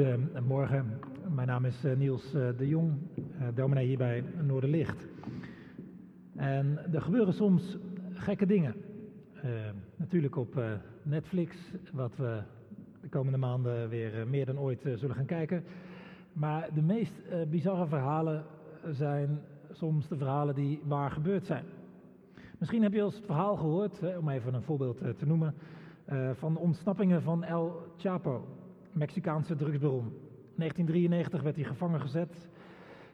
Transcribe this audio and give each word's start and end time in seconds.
Goedemorgen, 0.00 1.00
mijn 1.34 1.46
naam 1.46 1.64
is 1.64 1.84
eh, 1.84 1.96
Niels 1.96 2.34
eh, 2.34 2.48
de 2.56 2.68
Jong, 2.68 2.92
eh, 3.14 3.46
dominee 3.54 3.86
hier 3.86 3.98
bij 3.98 4.24
Noorderlicht. 4.42 5.06
En 6.36 6.78
er 6.92 7.02
gebeuren 7.02 7.34
soms 7.34 7.78
gekke 8.12 8.46
dingen. 8.46 8.74
Natuurlijk 9.96 10.36
op 10.36 10.62
Netflix, 11.02 11.56
wat 11.92 12.16
we 12.16 12.42
de 13.00 13.08
komende 13.08 13.38
maanden 13.38 13.88
weer 13.88 14.28
meer 14.28 14.46
dan 14.46 14.58
ooit 14.58 14.80
zullen 14.94 15.16
gaan 15.16 15.24
kijken. 15.24 15.64
Maar 16.32 16.68
de 16.74 16.82
meest 16.82 17.22
bizarre 17.50 17.86
verhalen 17.86 18.44
zijn 18.90 19.40
soms 19.70 20.08
de 20.08 20.16
verhalen 20.16 20.54
die 20.54 20.80
waar 20.84 21.10
gebeurd 21.10 21.46
zijn. 21.46 21.64
Misschien 22.58 22.82
heb 22.82 22.92
je 22.92 23.02
al 23.02 23.10
het 23.10 23.22
verhaal 23.24 23.56
gehoord, 23.56 24.16
om 24.18 24.28
even 24.28 24.54
een 24.54 24.62
voorbeeld 24.62 24.98
te 24.98 25.26
noemen, 25.26 25.54
van 26.32 26.52
de 26.52 26.60
ontsnappingen 26.60 27.22
van 27.22 27.44
El 27.44 27.82
Chapo, 27.96 28.59
Mexicaanse 28.92 29.56
drugsbaron. 29.56 30.12
1993 30.54 31.42
werd 31.42 31.56
hij 31.56 31.64
gevangen 31.64 32.00
gezet, 32.00 32.48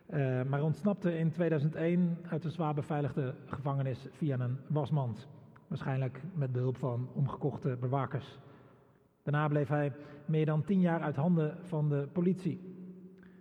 eh, 0.07 0.43
maar 0.43 0.63
ontsnapte 0.63 1.19
in 1.19 1.31
2001 1.31 2.19
uit 2.31 2.43
de 2.43 2.51
zwaar 2.51 2.75
beveiligde 2.75 3.35
gevangenis 3.47 4.07
via 4.11 4.41
een 4.41 4.57
wasmand. 4.69 5.29
Waarschijnlijk 5.69 6.21
met 6.35 6.53
behulp 6.53 6.77
van 6.77 7.09
omgekochte 7.13 7.77
bewakers. 7.81 8.39
Daarna 9.23 9.49
bleef 9.49 9.69
hij 9.69 9.93
meer 10.25 10.47
dan 10.47 10.65
tien 10.65 10.81
jaar 10.81 11.01
uit 11.01 11.17
handen 11.17 11.57
van 11.61 11.89
de 11.89 12.09
politie. 12.13 12.61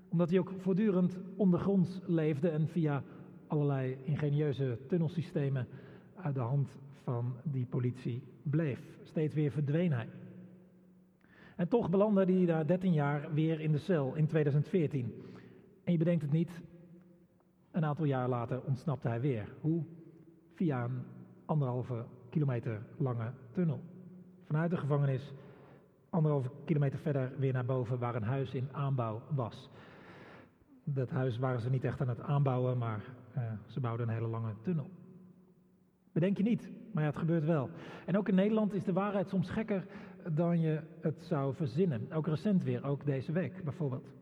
Omdat 0.10 0.30
hij 0.30 0.40
ook 0.40 0.52
voortdurend 0.58 1.20
ondergronds 1.36 2.02
leefde 2.06 2.50
en 2.50 2.68
via 2.68 3.04
allerlei 3.48 3.98
ingenieuze 4.04 4.80
tunnelsystemen 4.88 5.68
uit 6.16 6.36
de 6.36 6.42
hand 6.42 6.78
van 7.04 7.36
die 7.44 7.66
politie 7.66 8.24
bleef. 8.44 8.80
Steeds 9.04 9.34
weer 9.34 9.52
verdween 9.52 9.92
hij. 9.92 10.08
En 11.56 11.68
toch 11.68 11.90
belandde 11.90 12.26
hij 12.26 12.46
na 12.46 12.64
13 12.64 12.94
jaar 12.94 13.34
weer 13.34 13.60
in 13.60 13.72
de 13.72 13.78
cel 13.78 14.16
in 14.16 14.28
2014. 14.28 15.14
En 15.84 15.92
je 15.92 15.98
bedenkt 15.98 16.22
het 16.22 16.32
niet, 16.32 16.62
een 17.72 17.86
aantal 17.86 18.06
jaar 18.06 18.30
later 18.30 18.62
ontsnapte 18.62 19.08
hij 19.08 19.22
weer. 19.22 19.48
Hoe? 19.62 19.84
Via 20.54 20.84
een 20.84 21.04
anderhalve 21.46 22.06
kilometer 22.30 22.82
lange 22.98 23.32
tunnel. 23.52 23.80
Vanuit 24.44 24.70
de 24.70 24.78
gevangenis, 24.78 25.34
anderhalve 26.10 26.50
kilometer 26.66 27.00
verder 27.00 27.32
weer 27.38 27.54
naar 27.54 27.66
boven, 27.66 28.00
waar 28.00 28.16
een 28.16 28.24
huis 28.24 28.54
in 28.54 28.70
aanbouw 28.72 29.22
was. 29.30 29.70
Dat 30.84 31.10
huis 31.10 31.38
waren 31.38 31.62
ze 31.62 31.70
niet 31.70 31.84
echt 31.84 32.02
aan 32.02 32.10
het 32.10 32.22
aanbouwen, 32.22 32.78
maar 32.78 33.04
uh, 33.38 33.44
ze 33.68 33.80
bouwden 33.80 34.08
een 34.08 34.14
hele 34.14 34.28
lange 34.28 34.54
tunnel. 34.62 34.90
Bedenk 36.12 36.38
je 36.38 36.44
niet, 36.44 36.72
maar 36.92 37.04
ja, 37.04 37.10
het 37.10 37.20
gebeurt 37.20 37.46
wel. 37.46 37.70
En 38.06 38.18
ook 38.18 38.30
in 38.30 38.36
Nederland 38.36 38.74
is 38.74 38.84
de 38.84 38.94
waarheid 38.94 39.30
soms 39.30 39.50
gekker 39.50 39.86
dan 40.34 40.60
je 40.60 40.82
het 41.02 41.24
zou 41.24 41.56
verzinnen. 41.56 42.12
Ook 42.12 42.28
recent 42.28 42.64
weer, 42.64 42.86
ook 42.86 43.06
deze 43.06 43.32
week 43.32 43.64
bijvoorbeeld. 43.64 44.14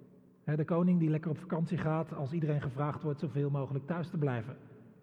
De 0.43 0.65
koning 0.65 0.99
die 0.99 1.09
lekker 1.09 1.31
op 1.31 1.37
vakantie 1.37 1.77
gaat 1.77 2.13
als 2.13 2.31
iedereen 2.31 2.61
gevraagd 2.61 3.01
wordt 3.01 3.19
zoveel 3.19 3.49
mogelijk 3.49 3.85
thuis 3.85 4.09
te 4.09 4.17
blijven. 4.17 4.55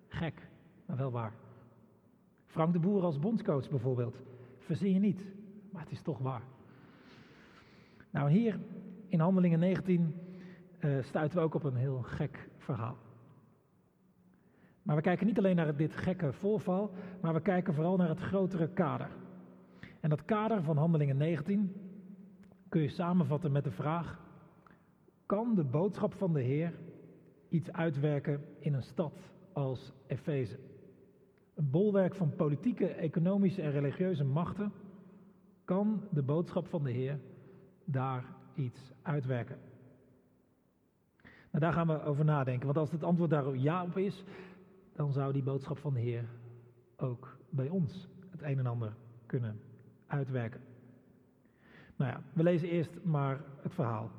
Gek, 0.09 0.49
maar 0.87 0.97
wel 0.97 1.11
waar. 1.11 1.33
Frank 2.47 2.73
de 2.73 2.79
Boer 2.79 3.03
als 3.03 3.19
bondscoach 3.19 3.71
bijvoorbeeld. 3.71 4.17
Verzin 4.59 4.93
je 4.93 4.99
niet, 4.99 5.25
maar 5.73 5.83
het 5.83 5.91
is 5.91 6.03
toch 6.03 6.19
waar. 6.19 6.43
Nou, 8.11 8.31
hier 8.31 8.59
in 9.09 9.21
Handelingen 9.21 9.59
19 9.59 10.15
uh, 10.81 11.03
stuiten 11.03 11.39
we 11.39 11.45
ook 11.45 11.55
op 11.55 11.65
een 11.65 11.77
heel 11.77 12.03
gek 12.03 12.49
verhaal. 12.59 12.97
Maar 14.83 14.97
we 14.97 15.03
kijken 15.03 15.27
niet 15.27 15.39
alleen 15.39 15.57
naar 15.57 15.77
dit 15.77 15.97
gekke 15.97 16.33
voorval, 16.33 16.91
maar 17.21 17.35
we 17.35 17.41
kijken 17.41 17.75
vooral 17.75 17.97
naar 17.97 18.09
het 18.09 18.21
grotere 18.21 18.69
kader. 18.69 19.09
En 20.01 20.11
dat 20.11 20.25
kader 20.25 20.63
van 20.63 20.77
Handelingen 20.77 21.17
19 21.17 21.73
kun 22.69 22.83
je 22.83 22.89
samenvatten 22.89 23.53
met 23.53 23.65
de 23.65 23.71
vraag: 23.71 24.21
kan 25.27 25.55
de 25.55 25.65
boodschap 25.65 26.15
van 26.15 26.33
de 26.33 26.41
Heer 26.41 26.73
iets 27.49 27.73
uitwerken 27.73 28.45
in 28.59 28.75
een 28.75 28.83
stad 28.83 29.33
als 29.53 29.93
Efeze? 30.07 30.59
Een 31.55 31.71
bolwerk 31.71 32.15
van 32.15 32.37
politieke, 32.37 32.87
economische 32.87 33.63
en 33.63 33.71
religieuze 33.71 34.25
machten. 34.25 34.73
Kan 35.65 36.03
de 36.11 36.23
boodschap 36.23 36.67
van 36.67 36.85
de 36.85 36.91
Heer 36.91 37.21
daar 37.85 38.25
iets 38.55 38.93
uitwerken? 39.03 39.59
Nou, 41.23 41.65
daar 41.65 41.73
gaan 41.73 41.87
we 41.87 42.03
over 42.03 42.25
nadenken. 42.25 42.67
Want 42.67 42.79
als 42.79 42.91
het 42.91 43.03
antwoord 43.03 43.31
daar 43.31 43.57
ja 43.57 43.85
op 43.85 43.97
is, 43.97 44.25
dan 44.93 45.13
zou 45.13 45.33
die 45.33 45.43
boodschap 45.43 45.79
van 45.79 45.95
de 45.95 46.01
Heer 46.01 46.29
ook 46.97 47.37
bij 47.51 47.69
ons 47.69 48.09
het 48.31 48.43
een 48.43 48.59
en 48.59 48.67
ander 48.67 48.97
kunnen 49.27 49.61
uitwerken. 50.11 50.61
Nou 51.97 52.11
ja, 52.11 52.23
we 52.33 52.43
lezen 52.43 52.69
eerst 52.69 53.03
maar 53.03 53.41
het 53.63 53.75
verhaal. 53.75 54.11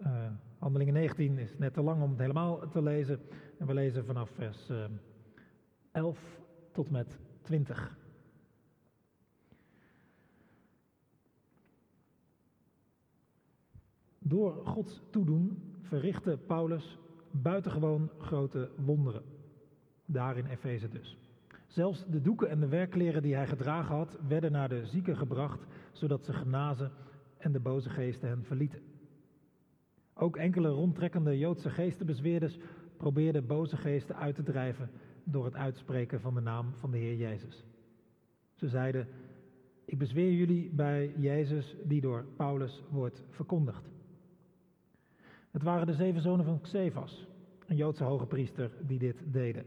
Uh, 0.00 0.26
Handelingen 0.58 0.94
19 0.94 1.38
is 1.38 1.58
net 1.58 1.74
te 1.74 1.82
lang 1.82 2.02
om 2.02 2.10
het 2.10 2.18
helemaal 2.18 2.68
te 2.68 2.82
lezen. 2.82 3.20
En 3.58 3.66
we 3.66 3.74
lezen 3.74 4.04
vanaf 4.04 4.30
vers 4.30 4.70
uh, 4.70 4.84
11 5.92 6.40
tot 6.72 6.90
met 6.90 7.18
20. 7.42 7.96
Door 14.18 14.66
Gods 14.66 15.02
toedoen 15.10 15.62
verrichtte 15.82 16.38
Paulus 16.46 16.98
buitengewoon 17.30 18.10
grote 18.18 18.70
wonderen. 18.76 19.22
Daar 20.04 20.36
in 20.36 20.46
Efeze 20.46 20.88
dus. 20.88 21.27
Zelfs 21.68 22.04
de 22.06 22.20
doeken 22.20 22.50
en 22.50 22.60
de 22.60 22.68
werkleren 22.68 23.22
die 23.22 23.34
hij 23.34 23.46
gedragen 23.46 23.94
had, 23.94 24.18
werden 24.28 24.52
naar 24.52 24.68
de 24.68 24.86
zieken 24.86 25.16
gebracht, 25.16 25.66
zodat 25.92 26.24
ze 26.24 26.32
genazen 26.32 26.90
en 27.36 27.52
de 27.52 27.60
boze 27.60 27.90
geesten 27.90 28.28
hen 28.28 28.44
verlieten. 28.44 28.80
Ook 30.14 30.36
enkele 30.36 30.68
rondtrekkende 30.68 31.38
Joodse 31.38 31.70
geestenbezweerders 31.70 32.58
probeerden 32.96 33.46
boze 33.46 33.76
geesten 33.76 34.16
uit 34.16 34.34
te 34.34 34.42
drijven 34.42 34.90
door 35.24 35.44
het 35.44 35.54
uitspreken 35.54 36.20
van 36.20 36.34
de 36.34 36.40
naam 36.40 36.72
van 36.74 36.90
de 36.90 36.98
Heer 36.98 37.16
Jezus. 37.16 37.64
Ze 38.54 38.68
zeiden: 38.68 39.08
Ik 39.84 39.98
bezweer 39.98 40.32
jullie 40.32 40.70
bij 40.70 41.12
Jezus 41.16 41.76
die 41.84 42.00
door 42.00 42.24
Paulus 42.36 42.82
wordt 42.90 43.22
verkondigd. 43.30 43.88
Het 45.50 45.62
waren 45.62 45.86
de 45.86 45.94
zeven 45.94 46.22
zonen 46.22 46.44
van 46.44 46.60
Xevas, 46.60 47.26
een 47.66 47.76
Joodse 47.76 48.04
hoge 48.04 48.26
priester, 48.26 48.70
die 48.86 48.98
dit 48.98 49.22
deden. 49.26 49.64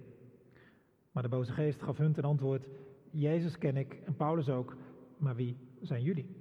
Maar 1.11 1.23
de 1.23 1.29
boze 1.29 1.51
geest 1.51 1.81
gaf 1.81 1.97
hun 1.97 2.13
ten 2.13 2.23
antwoord: 2.23 2.67
Jezus 3.11 3.57
ken 3.57 3.77
ik 3.77 3.93
en 4.05 4.15
Paulus 4.15 4.49
ook, 4.49 4.75
maar 5.17 5.35
wie 5.35 5.57
zijn 5.81 6.03
jullie? 6.03 6.35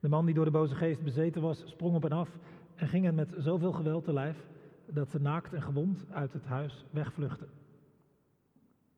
De 0.00 0.08
man 0.08 0.26
die 0.26 0.34
door 0.34 0.44
de 0.44 0.50
boze 0.50 0.74
geest 0.74 1.02
bezeten 1.02 1.42
was, 1.42 1.62
sprong 1.66 1.94
op 1.94 2.04
en 2.04 2.12
af 2.12 2.38
en 2.74 2.88
ging 2.88 3.04
hen 3.04 3.14
met 3.14 3.34
zoveel 3.36 3.72
geweld 3.72 4.04
te 4.04 4.12
lijf 4.12 4.46
dat 4.86 5.10
ze 5.10 5.20
naakt 5.20 5.52
en 5.52 5.62
gewond 5.62 6.06
uit 6.10 6.32
het 6.32 6.44
huis 6.44 6.84
wegvluchtten. 6.90 7.48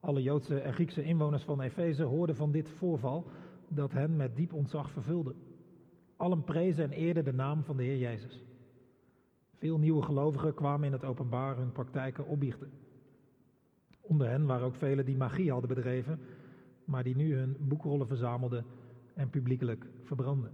Alle 0.00 0.22
Joodse 0.22 0.60
en 0.60 0.72
Griekse 0.72 1.02
inwoners 1.02 1.42
van 1.42 1.60
Efeze 1.60 2.02
hoorden 2.02 2.36
van 2.36 2.52
dit 2.52 2.68
voorval 2.70 3.26
dat 3.68 3.92
hen 3.92 4.16
met 4.16 4.36
diep 4.36 4.52
ontzag 4.52 4.90
vervulde. 4.90 5.34
Allen 6.16 6.44
prezen 6.44 6.84
en 6.84 6.90
eerden 6.90 7.24
de 7.24 7.32
naam 7.32 7.62
van 7.62 7.76
de 7.76 7.82
Heer 7.82 7.98
Jezus. 7.98 8.44
Veel 9.58 9.78
nieuwe 9.78 10.02
gelovigen 10.02 10.54
kwamen 10.54 10.86
in 10.86 10.92
het 10.92 11.04
openbaar 11.04 11.56
hun 11.56 11.72
praktijken 11.72 12.26
opbiechten. 12.26 12.70
Onder 14.02 14.28
hen 14.28 14.46
waren 14.46 14.66
ook 14.66 14.74
velen 14.74 15.04
die 15.04 15.16
magie 15.16 15.50
hadden 15.50 15.74
bedreven, 15.74 16.20
maar 16.84 17.02
die 17.02 17.16
nu 17.16 17.36
hun 17.36 17.56
boekrollen 17.60 18.06
verzamelden 18.06 18.64
en 19.14 19.30
publiekelijk 19.30 19.86
verbrandden. 20.02 20.50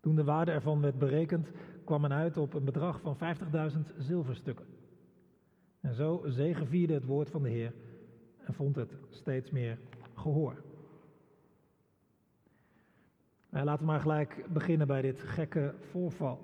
Toen 0.00 0.14
de 0.14 0.24
waarde 0.24 0.50
ervan 0.50 0.80
werd 0.80 0.98
berekend, 0.98 1.50
kwam 1.84 2.00
men 2.00 2.12
uit 2.12 2.36
op 2.36 2.54
een 2.54 2.64
bedrag 2.64 3.00
van 3.00 3.16
50.000 3.16 3.96
zilverstukken. 3.98 4.66
En 5.80 5.94
zo 5.94 6.22
zegevierde 6.26 6.94
het 6.94 7.04
woord 7.04 7.30
van 7.30 7.42
de 7.42 7.48
Heer 7.48 7.72
en 8.44 8.54
vond 8.54 8.76
het 8.76 8.96
steeds 9.08 9.50
meer 9.50 9.78
gehoor. 10.14 10.62
Nou, 13.50 13.64
laten 13.64 13.84
we 13.84 13.90
maar 13.90 14.00
gelijk 14.00 14.46
beginnen 14.52 14.86
bij 14.86 15.02
dit 15.02 15.20
gekke 15.20 15.74
voorval. 15.90 16.40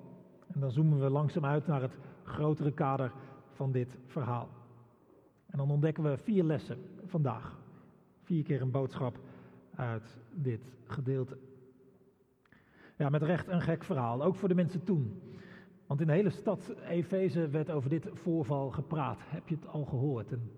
En 0.47 0.59
dan 0.59 0.71
zoomen 0.71 0.99
we 0.99 1.09
langzaam 1.09 1.45
uit 1.45 1.67
naar 1.67 1.81
het 1.81 1.97
grotere 2.23 2.71
kader 2.71 3.11
van 3.51 3.71
dit 3.71 3.97
verhaal. 4.05 4.49
En 5.51 5.57
dan 5.57 5.71
ontdekken 5.71 6.03
we 6.03 6.17
vier 6.17 6.43
lessen 6.43 6.77
vandaag. 7.05 7.59
Vier 8.21 8.43
keer 8.43 8.61
een 8.61 8.71
boodschap 8.71 9.19
uit 9.75 10.17
dit 10.33 10.61
gedeelte. 10.85 11.37
Ja, 12.97 13.09
met 13.09 13.21
recht 13.21 13.47
een 13.47 13.61
gek 13.61 13.83
verhaal, 13.83 14.23
ook 14.23 14.35
voor 14.35 14.49
de 14.49 14.55
mensen 14.55 14.83
toen. 14.83 15.21
Want 15.87 16.01
in 16.01 16.07
de 16.07 16.13
hele 16.13 16.29
stad 16.29 16.73
Efeze 16.87 17.49
werd 17.49 17.71
over 17.71 17.89
dit 17.89 18.09
voorval 18.13 18.69
gepraat. 18.69 19.19
Heb 19.23 19.47
je 19.47 19.55
het 19.55 19.67
al 19.67 19.85
gehoord? 19.85 20.31
En 20.31 20.51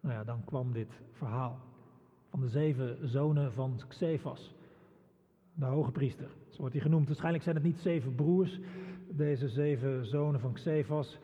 nou 0.00 0.14
ja, 0.14 0.24
dan 0.24 0.44
kwam 0.44 0.72
dit 0.72 1.00
verhaal 1.12 1.60
van 2.28 2.40
de 2.40 2.48
zeven 2.48 3.08
zonen 3.08 3.52
van 3.52 3.80
Xefas, 3.88 4.54
de 5.54 5.64
hoge 5.64 5.90
priester. 5.90 6.28
Zo 6.48 6.60
wordt 6.60 6.74
hij 6.74 6.82
genoemd. 6.82 7.06
Waarschijnlijk 7.06 7.44
zijn 7.44 7.56
het 7.56 7.64
niet 7.64 7.78
zeven 7.78 8.14
broers, 8.14 8.60
deze 9.08 9.48
zeven 9.48 10.06
zonen 10.06 10.40
van 10.40 10.52
Xefas. 10.52 11.18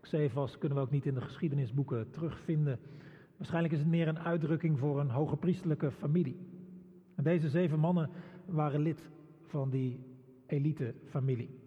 Xefas 0.00 0.58
kunnen 0.58 0.78
we 0.78 0.84
ook 0.84 0.90
niet 0.90 1.06
in 1.06 1.14
de 1.14 1.20
geschiedenisboeken 1.20 2.10
terugvinden. 2.10 2.78
Waarschijnlijk 3.36 3.74
is 3.74 3.80
het 3.80 3.88
meer 3.88 4.08
een 4.08 4.18
uitdrukking 4.18 4.78
voor 4.78 5.00
een 5.00 5.10
hoge 5.10 5.36
priesterlijke 5.36 5.90
familie. 5.90 6.36
En 7.14 7.24
deze 7.24 7.48
zeven 7.48 7.78
mannen 7.78 8.10
waren 8.44 8.80
lid 8.80 9.10
van 9.42 9.70
die 9.70 10.00
elite 10.46 10.94
familie. 11.04 11.58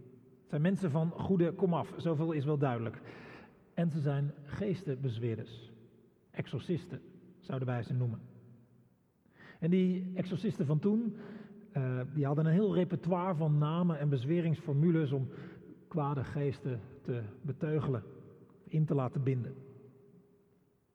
zijn 0.47 0.61
mensen 0.61 0.91
van 0.91 1.11
goede 1.11 1.53
komaf, 1.53 1.93
zoveel 1.97 2.31
is 2.31 2.45
wel 2.45 2.57
duidelijk. 2.57 3.01
En 3.73 3.89
ze 3.89 3.99
zijn 3.99 4.33
geestenbezweerders, 4.43 5.71
exorcisten 6.31 7.01
zouden 7.39 7.67
wij 7.67 7.83
ze 7.83 7.93
noemen. 7.93 8.19
En 9.59 9.69
die 9.69 10.11
exorcisten 10.15 10.65
van 10.65 10.79
toen, 10.79 11.15
uh, 11.77 11.99
die 12.13 12.25
hadden 12.25 12.45
een 12.45 12.51
heel 12.51 12.75
repertoire 12.75 13.35
van 13.35 13.57
namen 13.57 13.99
en 13.99 14.09
bezweringsformules 14.09 15.11
om 15.11 15.27
kwade 15.87 16.23
geesten 16.23 16.79
te 17.01 17.21
beteugelen, 17.41 18.03
in 18.73 18.85
te 18.85 18.95
laten 18.95 19.23
binden. 19.23 19.53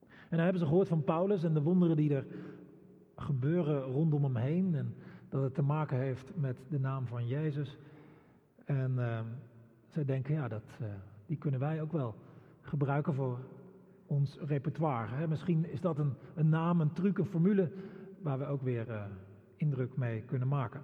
En 0.01 0.37
dan 0.37 0.41
hebben 0.41 0.59
ze 0.59 0.67
gehoord 0.67 0.89
van 0.89 1.05
Paulus 1.05 1.45
en 1.45 1.55
de 1.55 1.63
wonderen 1.63 1.97
die 1.97 2.15
er 2.15 2.27
gebeuren 3.17 3.83
rondom 3.83 4.25
hem 4.25 4.37
heen. 4.37 4.75
En 4.75 4.95
dat 5.29 5.43
het 5.43 5.55
te 5.55 5.63
maken 5.63 5.99
heeft 5.99 6.33
met 6.37 6.57
de 6.69 6.79
naam 6.79 7.07
van 7.07 7.27
Jezus. 7.27 7.79
En 8.65 8.95
uh, 8.97 9.21
zij 9.89 10.05
denken, 10.05 10.35
ja, 10.35 10.49
dat, 10.49 10.79
uh, 10.81 10.87
die 11.27 11.37
kunnen 11.37 11.61
wij 11.61 11.83
ook 11.83 11.93
wel 11.93 12.15
gebruiken 12.61 13.15
voor 13.15 13.39
ons 14.07 14.39
repertoire. 14.41 15.15
Hè? 15.15 15.29
Misschien 15.29 15.71
is 15.71 15.81
dat 15.81 15.99
een, 15.99 16.13
een, 16.35 16.49
naam, 16.49 16.81
een 16.81 16.93
truc, 16.93 17.19
een 17.19 17.25
formule 17.25 17.71
waar 18.23 18.39
we 18.39 18.47
ook 18.47 18.63
weer 18.63 18.89
uh, 18.89 19.05
indruk 19.57 19.97
mee 19.97 20.23
kunnen 20.23 20.49
maken. 20.49 20.81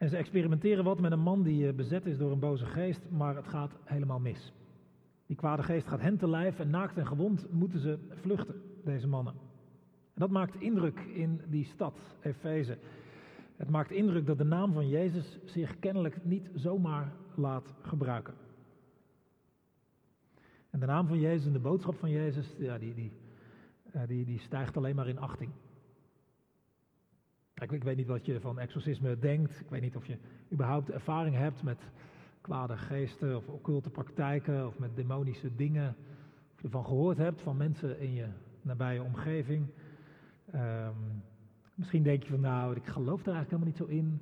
En 0.00 0.08
ze 0.08 0.16
experimenteren 0.16 0.84
wat 0.84 1.00
met 1.00 1.12
een 1.12 1.20
man 1.20 1.42
die 1.42 1.72
bezet 1.72 2.06
is 2.06 2.18
door 2.18 2.32
een 2.32 2.38
boze 2.38 2.66
geest, 2.66 3.10
maar 3.10 3.36
het 3.36 3.48
gaat 3.48 3.72
helemaal 3.84 4.18
mis. 4.18 4.52
Die 5.26 5.36
kwade 5.36 5.62
geest 5.62 5.88
gaat 5.88 6.00
hen 6.00 6.16
te 6.16 6.28
lijf 6.28 6.58
en 6.58 6.70
naakt 6.70 6.96
en 6.96 7.06
gewond 7.06 7.52
moeten 7.52 7.80
ze 7.80 7.98
vluchten, 8.10 8.62
deze 8.84 9.06
mannen. 9.06 9.32
En 10.14 10.20
dat 10.20 10.30
maakt 10.30 10.60
indruk 10.60 11.00
in 11.00 11.40
die 11.48 11.64
stad, 11.64 11.98
Efeze. 12.22 12.78
Het 13.56 13.70
maakt 13.70 13.90
indruk 13.90 14.26
dat 14.26 14.38
de 14.38 14.44
naam 14.44 14.72
van 14.72 14.88
Jezus 14.88 15.38
zich 15.44 15.78
kennelijk 15.78 16.24
niet 16.24 16.50
zomaar 16.54 17.12
laat 17.34 17.74
gebruiken. 17.82 18.34
En 20.70 20.80
de 20.80 20.86
naam 20.86 21.06
van 21.06 21.18
Jezus 21.18 21.46
en 21.46 21.52
de 21.52 21.58
boodschap 21.58 21.94
van 21.94 22.10
Jezus, 22.10 22.54
ja, 22.58 22.78
die, 22.78 22.94
die, 22.94 23.12
eh, 23.92 24.02
die, 24.06 24.24
die 24.24 24.38
stijgt 24.38 24.76
alleen 24.76 24.96
maar 24.96 25.08
in 25.08 25.18
achting. 25.18 25.50
Ik, 27.60 27.82
weet 27.82 27.96
niet 27.96 28.06
wat 28.06 28.26
je 28.26 28.40
van 28.40 28.58
exorcisme 28.58 29.18
denkt. 29.18 29.60
Ik 29.60 29.68
weet 29.68 29.80
niet 29.80 29.96
of 29.96 30.06
je 30.06 30.16
überhaupt 30.52 30.90
ervaring 30.90 31.36
hebt 31.36 31.62
met 31.62 31.78
kwade 32.40 32.76
geesten 32.76 33.36
of 33.36 33.48
occulte 33.48 33.90
praktijken 33.90 34.66
of 34.66 34.78
met 34.78 34.96
demonische 34.96 35.54
dingen. 35.54 35.96
Of 36.54 36.60
je 36.60 36.64
ervan 36.64 36.84
gehoord 36.84 37.16
hebt 37.16 37.42
van 37.42 37.56
mensen 37.56 38.00
in 38.00 38.14
je 38.14 38.26
nabije 38.62 39.02
omgeving. 39.02 39.66
Um, 40.54 41.22
misschien 41.74 42.02
denk 42.02 42.22
je 42.22 42.30
van 42.30 42.40
nou, 42.40 42.76
ik 42.76 42.86
geloof 42.86 43.26
er 43.26 43.32
eigenlijk 43.32 43.50
helemaal 43.50 43.68
niet 43.68 43.76
zo 43.76 43.84
in. 43.84 44.20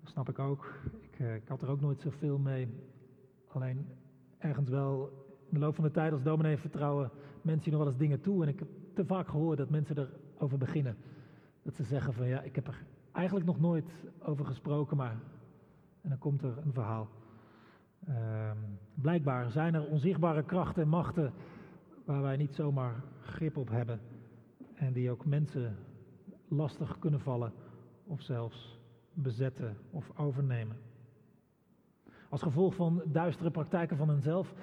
Dat 0.00 0.10
snap 0.10 0.28
ik 0.28 0.38
ook. 0.38 0.74
Ik, 1.00 1.18
uh, 1.18 1.34
ik 1.34 1.48
had 1.48 1.62
er 1.62 1.68
ook 1.68 1.80
nooit 1.80 2.00
zoveel 2.00 2.38
mee. 2.38 2.68
Alleen 3.48 3.86
ergens 4.38 4.68
wel 4.68 5.10
in 5.48 5.54
de 5.54 5.58
loop 5.58 5.74
van 5.74 5.84
de 5.84 5.90
tijd 5.90 6.12
als 6.12 6.22
dominee 6.22 6.56
vertrouwen 6.56 7.10
mensen 7.42 7.70
nog 7.70 7.80
wel 7.80 7.88
eens 7.88 7.98
dingen 7.98 8.20
toe. 8.20 8.42
En 8.42 8.48
ik 8.48 8.58
heb 8.58 8.68
te 8.94 9.04
vaak 9.04 9.28
gehoord 9.28 9.58
dat 9.58 9.70
mensen 9.70 10.08
erover 10.36 10.58
beginnen. 10.58 10.96
Dat 11.66 11.74
ze 11.74 11.84
zeggen 11.84 12.12
van 12.14 12.26
ja, 12.26 12.40
ik 12.40 12.54
heb 12.54 12.66
er 12.66 12.84
eigenlijk 13.12 13.46
nog 13.46 13.60
nooit 13.60 13.90
over 14.18 14.44
gesproken, 14.44 14.96
maar... 14.96 15.16
En 16.00 16.08
dan 16.08 16.18
komt 16.18 16.42
er 16.42 16.58
een 16.58 16.72
verhaal. 16.72 17.08
Um, 18.08 18.78
blijkbaar 18.94 19.50
zijn 19.50 19.74
er 19.74 19.86
onzichtbare 19.86 20.42
krachten 20.42 20.82
en 20.82 20.88
machten 20.88 21.32
waar 22.04 22.22
wij 22.22 22.36
niet 22.36 22.54
zomaar 22.54 22.94
grip 23.20 23.56
op 23.56 23.68
hebben. 23.68 24.00
En 24.74 24.92
die 24.92 25.10
ook 25.10 25.24
mensen 25.24 25.76
lastig 26.48 26.98
kunnen 26.98 27.20
vallen 27.20 27.52
of 28.04 28.22
zelfs 28.22 28.78
bezetten 29.12 29.76
of 29.90 30.18
overnemen. 30.18 30.76
Als 32.28 32.42
gevolg 32.42 32.74
van 32.74 33.02
duistere 33.06 33.50
praktijken 33.50 33.96
van 33.96 34.08
henzelf 34.08 34.54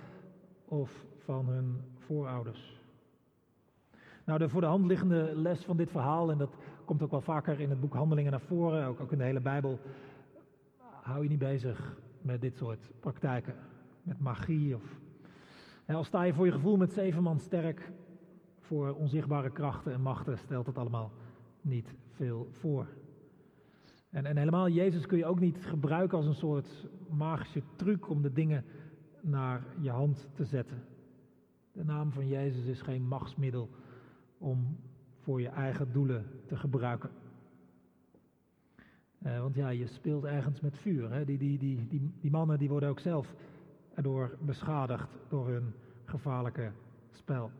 of 0.66 1.06
van 1.18 1.48
hun 1.48 1.82
voorouders. 1.98 2.82
Nou, 4.26 4.40
de 4.40 4.50
voor 4.50 4.62
de 4.62 4.68
hand 4.68 4.86
liggende 4.86 5.32
les 5.36 5.66
van 5.66 5.78
dit 5.78 5.92
verhaal, 5.92 6.32
en 6.32 6.38
dat 6.38 6.56
komt 6.85 7.03
ook 7.03 7.12
wel 7.12 7.21
vaker 7.21 7.59
in 7.59 7.69
het 7.69 7.80
boek 7.80 7.94
Handelingen 7.94 8.31
naar 8.31 8.41
voren, 8.41 8.85
ook, 8.85 9.00
ook 9.00 9.12
in 9.12 9.18
de 9.18 9.24
hele 9.24 9.39
Bijbel, 9.39 9.80
hou 11.01 11.24
je 11.24 11.30
niet 11.30 11.39
bezig 11.39 11.97
met 12.21 12.41
dit 12.41 12.57
soort 12.57 12.91
praktijken, 13.00 13.56
met 14.03 14.19
magie. 14.19 14.75
Of, 14.75 15.00
al 15.88 16.03
sta 16.03 16.24
je 16.24 16.33
voor 16.33 16.45
je 16.45 16.51
gevoel 16.51 16.77
met 16.77 16.94
zeven 16.94 17.24
man 17.24 17.39
sterk 17.39 17.91
voor 18.59 18.94
onzichtbare 18.94 19.50
krachten 19.50 19.94
en 19.94 20.01
machten, 20.01 20.38
stelt 20.38 20.65
het 20.65 20.77
allemaal 20.77 21.12
niet 21.62 21.95
veel 22.12 22.47
voor. 22.51 22.88
En, 24.09 24.25
en 24.25 24.38
helemaal 24.38 24.69
Jezus 24.69 25.06
kun 25.06 25.18
je 25.18 25.25
ook 25.25 25.39
niet 25.39 25.65
gebruiken 25.65 26.18
als 26.18 26.27
een 26.27 26.33
soort 26.35 26.88
magische 27.09 27.62
truc 27.75 28.09
om 28.09 28.21
de 28.21 28.33
dingen 28.33 28.65
naar 29.21 29.63
je 29.81 29.89
hand 29.89 30.30
te 30.33 30.45
zetten. 30.45 30.83
De 31.71 31.83
naam 31.83 32.12
van 32.12 32.27
Jezus 32.27 32.65
is 32.65 32.81
geen 32.81 33.07
machtsmiddel 33.07 33.69
om 34.38 34.77
voor 35.24 35.42
je 35.42 35.50
eigen 35.50 35.92
doelen 35.92 36.25
te 36.46 36.56
gebruiken. 36.56 37.10
Uh, 39.25 39.40
want 39.40 39.56
ja, 39.56 39.70
je 39.70 39.88
speelt 39.88 40.24
ergens 40.24 40.62
met 40.62 40.78
vuur. 40.78 41.12
Hè? 41.12 41.25
Die, 41.25 41.38
die, 41.38 41.58
die, 41.58 41.88
die, 42.22 42.31
mannen 42.31 42.60
die 42.60 42.70
worden 42.70 42.90
ook 42.90 43.00
zelf 43.00 43.34
erdoor 43.94 44.38
beschadigd 44.40 45.10
door 45.30 45.48
hun 45.48 45.74
gevaarlijke 46.06 46.72
spel. 47.12 47.52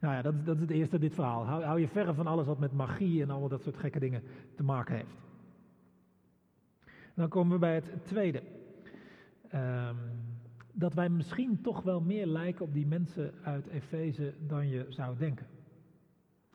Nou 0.00 0.14
ja, 0.14 0.22
dat 0.22 0.46
dat 0.46 0.54
is 0.54 0.60
het 0.60 0.70
eerste, 0.70 0.98
dit 0.98 1.14
verhaal. 1.14 1.46
Hou, 1.46 1.62
hou 1.62 1.80
je 1.80 1.88
verre 1.88 2.14
van 2.14 2.26
alles 2.26 2.46
wat 2.46 2.58
met 2.58 2.72
magie 2.72 3.22
en 3.22 3.30
allemaal 3.30 3.48
dat 3.48 3.62
soort 3.62 3.76
gekke 3.76 3.98
dingen 3.98 4.22
te 4.54 4.62
maken 4.62 4.96
heeft. 4.96 5.16
dan 7.14 7.28
komen 7.28 7.52
we 7.52 7.58
bij 7.58 7.74
het 7.74 8.06
tweede. 8.06 8.42
Um, 9.54 10.31
dat 10.72 10.94
wij 10.94 11.08
misschien 11.08 11.60
toch 11.60 11.82
wel 11.82 12.00
meer 12.00 12.26
lijken 12.26 12.64
op 12.64 12.72
die 12.72 12.86
mensen 12.86 13.32
uit 13.42 13.66
Efeze 13.66 14.34
dan 14.46 14.68
je 14.68 14.86
zou 14.88 15.16
denken. 15.16 15.46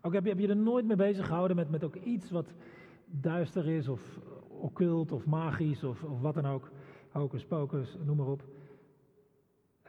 Ook 0.01 0.13
heb 0.13 0.23
je, 0.23 0.29
heb 0.29 0.39
je 0.39 0.47
er 0.47 0.57
nooit 0.57 0.85
mee 0.85 0.95
bezig 0.95 1.25
gehouden 1.25 1.55
met, 1.55 1.69
met 1.69 1.83
ook 1.83 1.95
iets 1.95 2.31
wat 2.31 2.53
duister 3.05 3.67
is 3.67 3.87
of 3.87 4.19
occult 4.47 5.11
of 5.11 5.25
magisch 5.25 5.83
of, 5.83 6.03
of 6.03 6.21
wat 6.21 6.33
dan 6.33 6.45
ook. 6.45 6.71
Hocus 7.11 7.45
pocus, 7.45 7.97
noem 8.05 8.17
maar 8.17 8.27
op. 8.27 8.43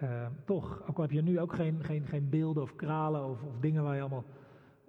Uh, 0.02 0.26
toch, 0.44 0.82
ook 0.88 0.96
al 0.96 1.02
heb 1.02 1.10
je 1.10 1.22
nu 1.22 1.40
ook 1.40 1.52
geen, 1.52 1.84
geen, 1.84 2.06
geen 2.06 2.28
beelden 2.28 2.62
of 2.62 2.76
kralen 2.76 3.24
of, 3.24 3.42
of 3.42 3.58
dingen 3.60 3.82
waar 3.82 3.94
je 3.94 4.00
allemaal 4.00 4.24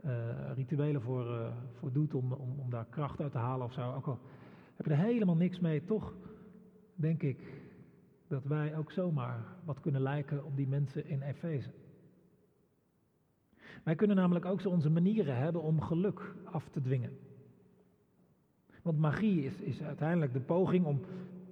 uh, 0.06 0.12
rituelen 0.56 1.02
voor, 1.02 1.26
uh, 1.26 1.48
voor 1.74 1.92
doet 1.92 2.14
om, 2.14 2.34
om, 2.34 2.60
om 2.60 2.70
daar 2.70 2.86
kracht 2.90 3.22
uit 3.22 3.32
te 3.32 3.38
halen 3.38 3.66
of 3.66 3.74
zo. 3.74 3.94
Ook 3.94 4.08
al 4.08 4.20
heb 4.76 4.86
je 4.86 4.92
er 4.92 4.98
helemaal 4.98 5.36
niks 5.36 5.60
mee, 5.60 5.86
toch 5.86 6.14
denk 6.96 7.24
ik 7.24 7.59
dat 8.30 8.44
wij 8.44 8.78
ook 8.78 8.92
zomaar 8.92 9.46
wat 9.66 9.80
kunnen 9.80 10.02
lijken 10.02 10.46
op 10.46 10.56
die 10.56 10.68
mensen 10.68 11.06
in 11.06 11.22
Efeze. 11.22 11.72
Wij 13.84 13.96
kunnen 13.96 14.16
namelijk 14.16 14.46
ook 14.46 14.62
zo 14.62 14.70
onze 14.70 14.90
manieren 14.90 15.38
hebben 15.38 15.62
om 15.62 15.82
geluk 15.82 16.36
af 16.44 16.70
te 16.70 16.82
dwingen. 16.82 17.18
Want 18.82 18.98
magie 18.98 19.44
is, 19.44 19.62
is 19.62 19.82
uiteindelijk 19.82 20.34
de 20.34 20.40
poging 20.40 20.86
om, 20.86 21.02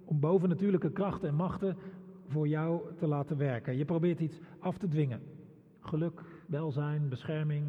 om 0.05 0.19
bovennatuurlijke 0.19 0.91
krachten 0.91 1.27
en 1.27 1.36
machten 1.36 1.77
voor 2.27 2.48
jou 2.48 2.96
te 2.98 3.07
laten 3.07 3.38
werken. 3.38 3.77
Je 3.77 3.86
probeert 3.86 4.19
iets 4.19 4.39
af 4.60 4.77
te 4.77 4.88
dwingen. 4.88 5.22
Geluk, 5.79 6.24
welzijn, 6.48 7.10
bescherming. 7.10 7.65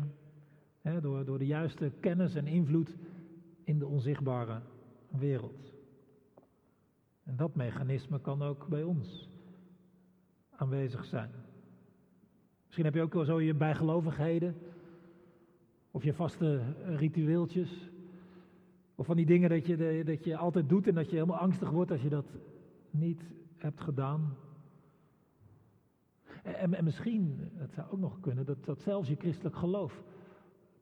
Hè, 0.81 1.01
door, 1.01 1.25
door 1.25 1.39
de 1.39 1.47
juiste 1.47 1.93
kennis 2.01 2.35
en 2.35 2.47
invloed 2.47 2.97
in 3.65 3.79
de 3.79 3.87
onzichtbare 3.87 4.61
wereld. 5.09 5.68
En 7.29 7.37
dat 7.37 7.55
mechanisme 7.55 8.21
kan 8.21 8.43
ook 8.43 8.69
bij 8.69 8.83
ons 8.83 9.29
aanwezig 10.51 11.05
zijn. 11.05 11.31
Misschien 12.65 12.85
heb 12.85 12.95
je 12.95 13.03
ook 13.03 13.15
wel 13.15 13.25
zo 13.25 13.41
je 13.41 13.55
bijgelovigheden. 13.55 14.55
Of 15.91 16.05
je 16.05 16.15
vaste 16.15 16.63
ritueeltjes. 16.85 17.91
Of 18.95 19.07
van 19.07 19.17
die 19.17 19.27
dingen 19.27 19.51
dat 19.51 19.67
je, 19.67 20.03
dat 20.05 20.25
je 20.25 20.37
altijd 20.37 20.69
doet 20.69 20.87
en 20.87 20.95
dat 20.95 21.11
je 21.11 21.15
helemaal 21.17 21.39
angstig 21.39 21.71
wordt 21.71 21.91
als 21.91 22.03
je 22.03 22.09
dat 22.09 22.27
niet 22.91 23.23
hebt 23.57 23.81
gedaan. 23.81 24.37
En, 26.43 26.75
en 26.75 26.85
misschien, 26.85 27.51
het 27.55 27.73
zou 27.73 27.91
ook 27.91 27.99
nog 27.99 28.21
kunnen, 28.21 28.45
dat, 28.45 28.65
dat 28.65 28.81
zelfs 28.81 29.09
je 29.09 29.17
christelijk 29.17 29.57
geloof 29.57 30.03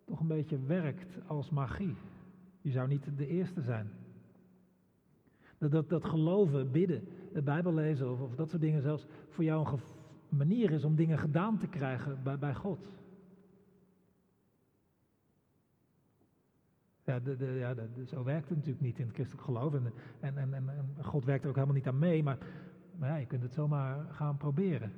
toch 0.05 0.21
een 0.21 0.27
beetje 0.27 0.59
werkt 0.59 1.19
als 1.27 1.51
magie. 1.51 1.97
Je 2.61 2.71
zou 2.71 2.89
niet 2.89 3.17
de 3.17 3.27
eerste 3.27 3.61
zijn. 3.61 3.91
Dat, 5.59 5.71
dat, 5.71 5.89
dat 5.89 6.05
geloven, 6.05 6.71
bidden, 6.71 7.09
de 7.33 7.43
Bijbel 7.43 7.75
lezen 7.75 8.21
of, 8.21 8.35
dat 8.35 8.49
soort 8.49 8.63
dingen 8.63 8.83
zelfs 8.83 9.07
voor 9.29 9.45
jou 9.45 9.67
een 10.31 10.37
manier 10.37 10.71
is 10.71 10.85
om 10.85 10.97
dingen 10.97 11.19
gedaan 11.19 11.59
te 11.59 11.67
krijgen 11.67 12.23
bij, 12.23 12.39
bij 12.39 12.55
God. 12.55 12.89
Ja, 17.05 17.21
de, 17.21 17.37
de, 17.37 17.47
ja 17.47 17.75
zo 18.07 18.25
werkt 18.25 18.49
het 18.49 18.57
natuurlijk 18.57 18.85
niet 18.85 18.99
in 18.99 19.05
het 19.05 19.15
christelijk 19.15 19.45
geloof. 19.45 19.75
En, 19.75 19.93
en, 20.21 20.39
en, 20.39 20.55
en 20.55 21.05
God 21.05 21.25
werkt 21.25 21.43
er 21.43 21.49
ook 21.49 21.55
helemaal 21.55 21.77
niet 21.77 21.87
aan 21.87 21.99
mee, 21.99 22.23
maar, 22.23 22.39
maar 22.99 23.09
ja, 23.09 23.17
je 23.17 23.27
kunt 23.27 23.43
het 23.43 23.53
zomaar 23.53 24.07
gaan 24.11 24.37
proberen. 24.37 24.93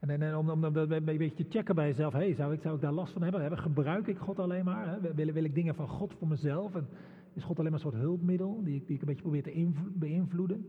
En, 0.00 0.22
en 0.22 0.36
om, 0.36 0.50
om 0.50 0.64
een 0.64 1.04
beetje 1.04 1.34
te 1.34 1.46
checken 1.48 1.74
bij 1.74 1.86
jezelf, 1.86 2.12
hey, 2.12 2.34
zou, 2.34 2.52
ik, 2.52 2.60
zou 2.60 2.74
ik 2.74 2.80
daar 2.80 2.92
last 2.92 3.12
van 3.12 3.22
hebben? 3.22 3.58
Gebruik 3.58 4.06
ik 4.06 4.18
God 4.18 4.38
alleen 4.38 4.64
maar? 4.64 5.00
Wil, 5.00 5.32
wil 5.32 5.44
ik 5.44 5.54
dingen 5.54 5.74
van 5.74 5.88
God 5.88 6.14
voor 6.14 6.28
mezelf? 6.28 6.74
En 6.74 6.88
is 7.34 7.44
God 7.44 7.58
alleen 7.58 7.70
maar 7.70 7.80
een 7.80 7.90
soort 7.90 8.02
hulpmiddel 8.02 8.62
die 8.64 8.74
ik, 8.74 8.86
die 8.86 8.94
ik 8.94 9.00
een 9.00 9.06
beetje 9.06 9.22
probeer 9.22 9.42
te 9.42 9.72
beïnvloeden? 9.94 10.66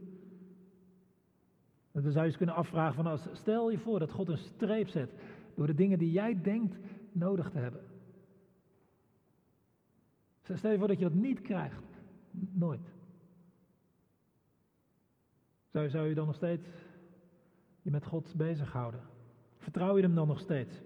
En 1.92 2.02
dan 2.02 2.12
zou 2.12 2.24
je 2.24 2.30
eens 2.30 2.38
kunnen 2.38 2.56
afvragen 2.56 2.96
van, 2.96 3.06
als, 3.06 3.28
stel 3.32 3.72
je 3.72 3.78
voor 3.78 4.00
dat 4.00 4.12
God 4.12 4.30
een 4.30 4.38
streep 4.38 4.88
zet 4.88 5.14
door 5.56 5.68
de 5.68 5.74
dingen 5.74 6.00
die 6.00 6.12
jij 6.12 6.42
denkt 6.42 6.78
nodig 7.12 7.50
te 7.50 7.58
hebben. 7.58 7.82
Stel 10.42 10.72
je 10.72 10.78
voor 10.78 10.88
dat 10.88 10.98
je 10.98 11.04
dat 11.04 11.14
niet 11.14 11.42
krijgt. 11.42 11.84
Nooit. 12.52 12.94
Zou, 15.72 15.90
zou 15.90 16.08
je 16.08 16.16
dan 16.16 16.26
nog 16.26 16.36
steeds 16.36 16.68
je 17.82 17.92
met 17.92 18.06
God 18.06 18.34
bezighouden? 18.36 19.00
Vertrouw 19.58 19.96
je 19.96 20.04
hem 20.04 20.16
dan 20.16 20.28
nog 20.28 20.40
steeds? 20.40 20.82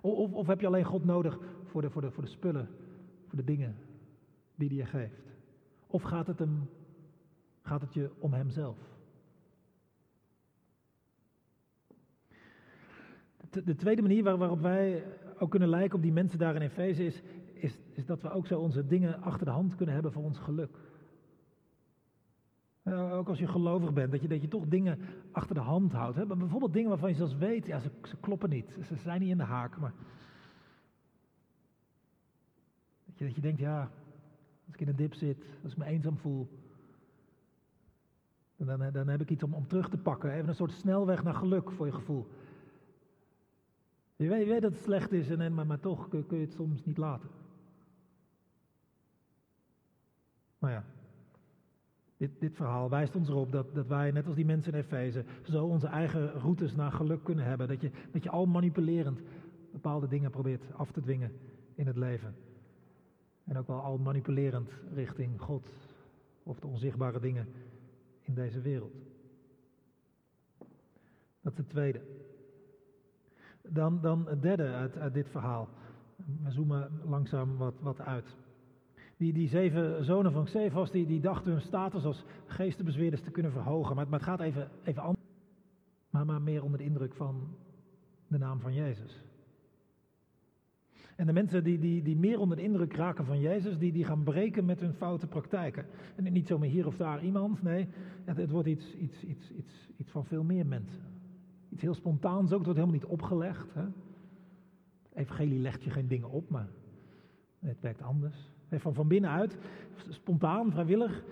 Of, 0.00 0.32
of 0.32 0.46
heb 0.46 0.60
je 0.60 0.66
alleen 0.66 0.84
God 0.84 1.04
nodig 1.04 1.38
voor 1.64 1.82
de, 1.82 1.90
voor, 1.90 2.02
de, 2.02 2.10
voor 2.10 2.22
de 2.22 2.28
spullen, 2.28 2.68
voor 3.26 3.38
de 3.38 3.44
dingen 3.44 3.76
die 4.68 4.78
je 4.78 4.86
geeft? 4.86 5.22
Of 5.86 6.02
gaat 6.02 6.26
het, 6.26 6.38
hem, 6.38 6.68
gaat 7.62 7.80
het 7.80 7.94
je 7.94 8.10
om 8.18 8.32
hemzelf? 8.32 8.78
De, 13.50 13.74
tweede 13.74 14.02
manier 14.02 14.22
waarop 14.22 14.60
wij 14.60 15.04
ook 15.38 15.50
kunnen 15.50 15.68
lijken 15.68 15.96
op 15.96 16.02
die 16.02 16.12
mensen 16.12 16.38
daar 16.38 16.54
in 16.54 16.60
Efeze 16.60 17.04
is, 17.04 17.22
is, 17.54 17.78
is 17.92 18.06
dat 18.06 18.22
we 18.22 18.30
ook 18.30 18.46
zo 18.46 18.60
onze 18.60 18.86
dingen 18.86 19.22
achter 19.22 19.46
de 19.46 19.52
hand 19.52 19.74
kunnen 19.74 19.94
hebben 19.94 20.12
voor 20.12 20.22
ons 20.22 20.38
geluk. 20.38 20.76
ook 22.84 23.28
als 23.28 23.38
je 23.38 23.48
gelovig 23.48 23.92
bent, 23.92 24.10
dat 24.10 24.20
je, 24.20 24.28
dat 24.28 24.40
je 24.40 24.48
toch 24.48 24.66
dingen 24.66 24.98
achter 25.32 25.54
de 25.54 25.60
hand 25.60 25.92
houdt. 25.92 26.16
Hè? 26.16 26.26
Bijvoorbeeld 26.26 26.72
dingen 26.72 26.88
waarvan 26.88 27.08
je 27.08 27.14
zelfs 27.14 27.36
weet, 27.36 27.66
ja, 27.66 27.78
ze, 27.78 27.90
ze 28.02 28.16
kloppen 28.16 28.50
niet, 28.50 28.76
ze 28.84 28.96
zijn 28.96 29.20
niet 29.20 29.30
in 29.30 29.38
de 29.38 29.44
haak. 29.44 29.78
Maar 29.78 29.92
dat 33.06 33.18
je, 33.18 33.24
dat 33.24 33.34
je 33.34 33.40
denkt, 33.40 33.60
ja, 33.60 33.90
als 34.70 34.80
ik 34.80 34.86
in 34.86 34.88
een 34.88 35.04
dip 35.04 35.14
zit, 35.14 35.44
als 35.62 35.72
ik 35.72 35.78
me 35.78 35.84
eenzaam 35.84 36.16
voel, 36.18 36.48
dan, 38.56 38.92
dan 38.92 39.08
heb 39.08 39.20
ik 39.20 39.30
iets 39.30 39.42
om, 39.42 39.54
om 39.54 39.66
terug 39.66 39.88
te 39.88 39.98
pakken. 39.98 40.32
Even 40.32 40.48
een 40.48 40.54
soort 40.54 40.72
snelweg 40.72 41.22
naar 41.22 41.34
geluk 41.34 41.70
voor 41.70 41.86
je 41.86 41.92
gevoel. 41.92 42.26
Je 44.16 44.28
weet, 44.28 44.40
je 44.40 44.50
weet 44.50 44.62
dat 44.62 44.72
het 44.72 44.82
slecht 44.82 45.12
is, 45.12 45.30
en, 45.30 45.54
maar, 45.54 45.66
maar 45.66 45.80
toch 45.80 46.08
kun, 46.08 46.26
kun 46.26 46.38
je 46.38 46.44
het 46.44 46.54
soms 46.54 46.84
niet 46.84 46.96
laten. 46.96 47.28
Maar 50.58 50.70
ja, 50.70 50.84
dit, 52.16 52.30
dit 52.38 52.56
verhaal 52.56 52.90
wijst 52.90 53.16
ons 53.16 53.28
erop 53.28 53.52
dat, 53.52 53.74
dat 53.74 53.86
wij, 53.86 54.10
net 54.10 54.26
als 54.26 54.34
die 54.34 54.44
mensen 54.44 54.72
in 54.72 54.78
Efeze, 54.78 55.24
zo 55.42 55.64
onze 55.64 55.86
eigen 55.86 56.32
routes 56.32 56.74
naar 56.74 56.92
geluk 56.92 57.24
kunnen 57.24 57.44
hebben. 57.44 57.68
Dat 57.68 57.80
je, 57.80 57.90
dat 58.12 58.22
je 58.22 58.30
al 58.30 58.46
manipulerend 58.46 59.20
bepaalde 59.72 60.08
dingen 60.08 60.30
probeert 60.30 60.72
af 60.72 60.90
te 60.90 61.00
dwingen 61.00 61.32
in 61.74 61.86
het 61.86 61.96
leven. 61.96 62.34
En 63.44 63.58
ook 63.58 63.66
wel 63.66 63.80
al 63.80 63.98
manipulerend 63.98 64.70
richting 64.94 65.40
God 65.40 65.66
of 66.42 66.60
de 66.60 66.66
onzichtbare 66.66 67.20
dingen 67.20 67.48
in 68.20 68.34
deze 68.34 68.60
wereld. 68.60 68.92
Dat 71.40 71.52
is 71.52 71.58
het 71.58 71.68
tweede. 71.68 72.00
Dan, 73.68 74.00
dan 74.00 74.28
het 74.28 74.42
derde 74.42 74.72
uit, 74.72 74.96
uit 74.98 75.14
dit 75.14 75.28
verhaal. 75.28 75.68
We 76.42 76.50
zoomen 76.50 76.90
langzaam 77.04 77.56
wat, 77.56 77.74
wat 77.80 78.00
uit. 78.00 78.36
Die, 79.16 79.32
die 79.32 79.48
zeven 79.48 80.04
zonen 80.04 80.32
van 80.32 80.44
Xephas, 80.44 80.90
die, 80.90 81.06
die 81.06 81.20
dachten 81.20 81.52
hun 81.52 81.60
status 81.60 82.04
als 82.04 82.24
geestenbezweerders 82.46 83.22
te 83.22 83.30
kunnen 83.30 83.52
verhogen. 83.52 83.96
Maar, 83.96 84.08
maar 84.08 84.18
het 84.18 84.28
gaat 84.28 84.40
even, 84.40 84.68
even 84.84 85.02
anders. 85.02 85.26
Maar, 86.10 86.26
maar 86.26 86.42
meer 86.42 86.62
onder 86.62 86.78
de 86.78 86.84
indruk 86.84 87.14
van 87.14 87.56
de 88.26 88.38
naam 88.38 88.60
van 88.60 88.74
Jezus. 88.74 89.29
En 91.20 91.26
de 91.26 91.32
mensen 91.32 91.64
die, 91.64 91.78
die, 91.78 92.02
die 92.02 92.16
meer 92.16 92.38
onder 92.38 92.56
de 92.56 92.62
indruk 92.62 92.92
raken 92.92 93.24
van 93.24 93.40
Jezus, 93.40 93.78
die, 93.78 93.92
die 93.92 94.04
gaan 94.04 94.22
breken 94.22 94.64
met 94.64 94.80
hun 94.80 94.92
foute 94.92 95.26
praktijken. 95.26 95.86
En 96.16 96.32
niet 96.32 96.46
zomaar 96.46 96.68
hier 96.68 96.86
of 96.86 96.96
daar 96.96 97.24
iemand, 97.24 97.62
nee, 97.62 97.88
het, 98.24 98.36
het 98.36 98.50
wordt 98.50 98.68
iets, 98.68 98.94
iets, 98.94 99.24
iets, 99.24 99.50
iets, 99.50 99.90
iets 99.96 100.10
van 100.10 100.24
veel 100.24 100.42
meer 100.42 100.66
mensen. 100.66 101.02
Iets 101.68 101.82
heel 101.82 101.94
spontaans 101.94 102.52
ook, 102.52 102.58
het 102.58 102.66
wordt 102.66 102.78
helemaal 102.78 103.00
niet 103.00 103.10
opgelegd. 103.10 103.74
Hè? 103.74 103.84
Evangelie 105.14 105.58
legt 105.58 105.82
je 105.82 105.90
geen 105.90 106.06
dingen 106.06 106.30
op, 106.30 106.50
maar 106.50 106.68
het 107.58 107.80
werkt 107.80 108.02
anders. 108.02 108.50
Van, 108.70 108.94
van 108.94 109.08
binnenuit, 109.08 109.58
spontaan, 110.08 110.70
vrijwillig, 110.70 111.24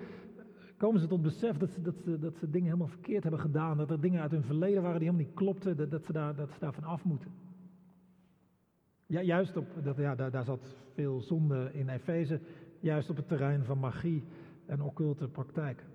komen 0.76 1.00
ze 1.00 1.06
tot 1.06 1.22
besef 1.22 1.56
dat 1.56 1.70
ze, 1.70 1.82
dat, 1.82 1.96
ze, 2.04 2.18
dat 2.18 2.36
ze 2.36 2.50
dingen 2.50 2.66
helemaal 2.66 2.88
verkeerd 2.88 3.22
hebben 3.22 3.40
gedaan. 3.40 3.76
Dat 3.76 3.90
er 3.90 4.00
dingen 4.00 4.20
uit 4.20 4.30
hun 4.30 4.44
verleden 4.44 4.82
waren 4.82 4.98
die 4.98 5.08
helemaal 5.08 5.26
niet 5.26 5.36
klopten, 5.36 5.90
dat, 5.90 6.04
ze, 6.04 6.12
daar, 6.12 6.34
dat 6.34 6.52
ze 6.52 6.58
daar 6.58 6.72
van 6.72 6.84
af 6.84 7.04
moeten. 7.04 7.30
Ja, 9.08 9.20
juist 9.20 9.56
op, 9.56 9.66
dat, 9.82 9.96
ja, 9.96 10.14
daar, 10.14 10.30
daar 10.30 10.44
zat 10.44 10.76
veel 10.94 11.20
zonde 11.20 11.70
in 11.72 11.88
Efeze, 11.88 12.40
juist 12.80 13.10
op 13.10 13.16
het 13.16 13.28
terrein 13.28 13.64
van 13.64 13.78
magie 13.78 14.24
en 14.66 14.82
occulte 14.82 15.28
praktijken. 15.28 15.86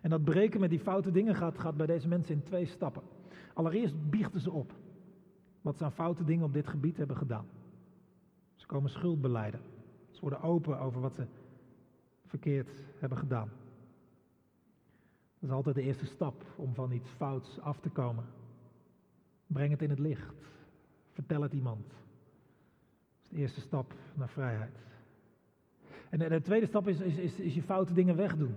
En 0.00 0.10
dat 0.10 0.24
breken 0.24 0.60
met 0.60 0.70
die 0.70 0.80
foute 0.80 1.10
dingen 1.10 1.34
gaat, 1.34 1.58
gaat 1.58 1.76
bij 1.76 1.86
deze 1.86 2.08
mensen 2.08 2.34
in 2.34 2.42
twee 2.42 2.66
stappen. 2.66 3.02
Allereerst 3.54 4.10
biechten 4.10 4.40
ze 4.40 4.50
op 4.50 4.72
wat 5.60 5.76
ze 5.76 5.84
aan 5.84 5.92
foute 5.92 6.24
dingen 6.24 6.44
op 6.44 6.52
dit 6.52 6.68
gebied 6.68 6.96
hebben 6.96 7.16
gedaan. 7.16 7.46
Ze 8.54 8.66
komen 8.66 8.90
schuld 8.90 9.20
beleiden. 9.20 9.60
Ze 10.10 10.20
worden 10.20 10.42
open 10.42 10.78
over 10.78 11.00
wat 11.00 11.14
ze 11.14 11.26
verkeerd 12.26 12.70
hebben 12.98 13.18
gedaan. 13.18 13.50
Dat 15.38 15.50
is 15.50 15.56
altijd 15.56 15.74
de 15.74 15.82
eerste 15.82 16.06
stap 16.06 16.44
om 16.56 16.74
van 16.74 16.92
iets 16.92 17.08
fouts 17.08 17.60
af 17.60 17.80
te 17.80 17.90
komen. 17.90 18.24
Breng 19.46 19.70
het 19.70 19.82
in 19.82 19.90
het 19.90 19.98
licht. 19.98 20.34
Vertel 21.12 21.42
het 21.42 21.52
iemand. 21.52 21.86
Dat 21.86 23.22
is 23.22 23.28
de 23.28 23.36
eerste 23.36 23.60
stap 23.60 23.94
naar 24.14 24.28
vrijheid. 24.28 24.78
En 26.10 26.18
de, 26.18 26.40
tweede 26.40 26.66
stap 26.66 26.88
is, 26.88 27.00
is, 27.00 27.16
is, 27.16 27.40
is 27.40 27.54
je 27.54 27.62
foute 27.62 27.94
dingen 27.94 28.16
wegdoen. 28.16 28.54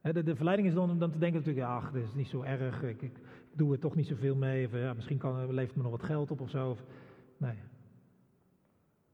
De, 0.00 0.36
verleiding 0.36 0.68
is 0.68 0.74
dan 0.74 0.90
om 0.90 0.98
dan 0.98 1.10
te 1.10 1.18
denken 1.18 1.38
natuurlijk, 1.38 1.66
ach, 1.66 1.92
dit 1.92 2.04
is 2.04 2.14
niet 2.14 2.26
zo 2.26 2.42
erg, 2.42 2.82
ik, 2.82 3.02
ik, 3.02 3.18
doe 3.52 3.72
er 3.72 3.78
toch 3.78 3.94
niet 3.94 4.06
zoveel 4.06 4.34
mee, 4.34 4.66
of, 4.66 4.72
ja, 4.72 4.94
misschien 4.94 5.18
kan, 5.18 5.54
levert 5.54 5.76
me 5.76 5.82
nog 5.82 5.90
wat 5.90 6.02
geld 6.02 6.30
op 6.30 6.40
of 6.40 6.50
zo. 6.50 6.76
Nee. 7.36 7.58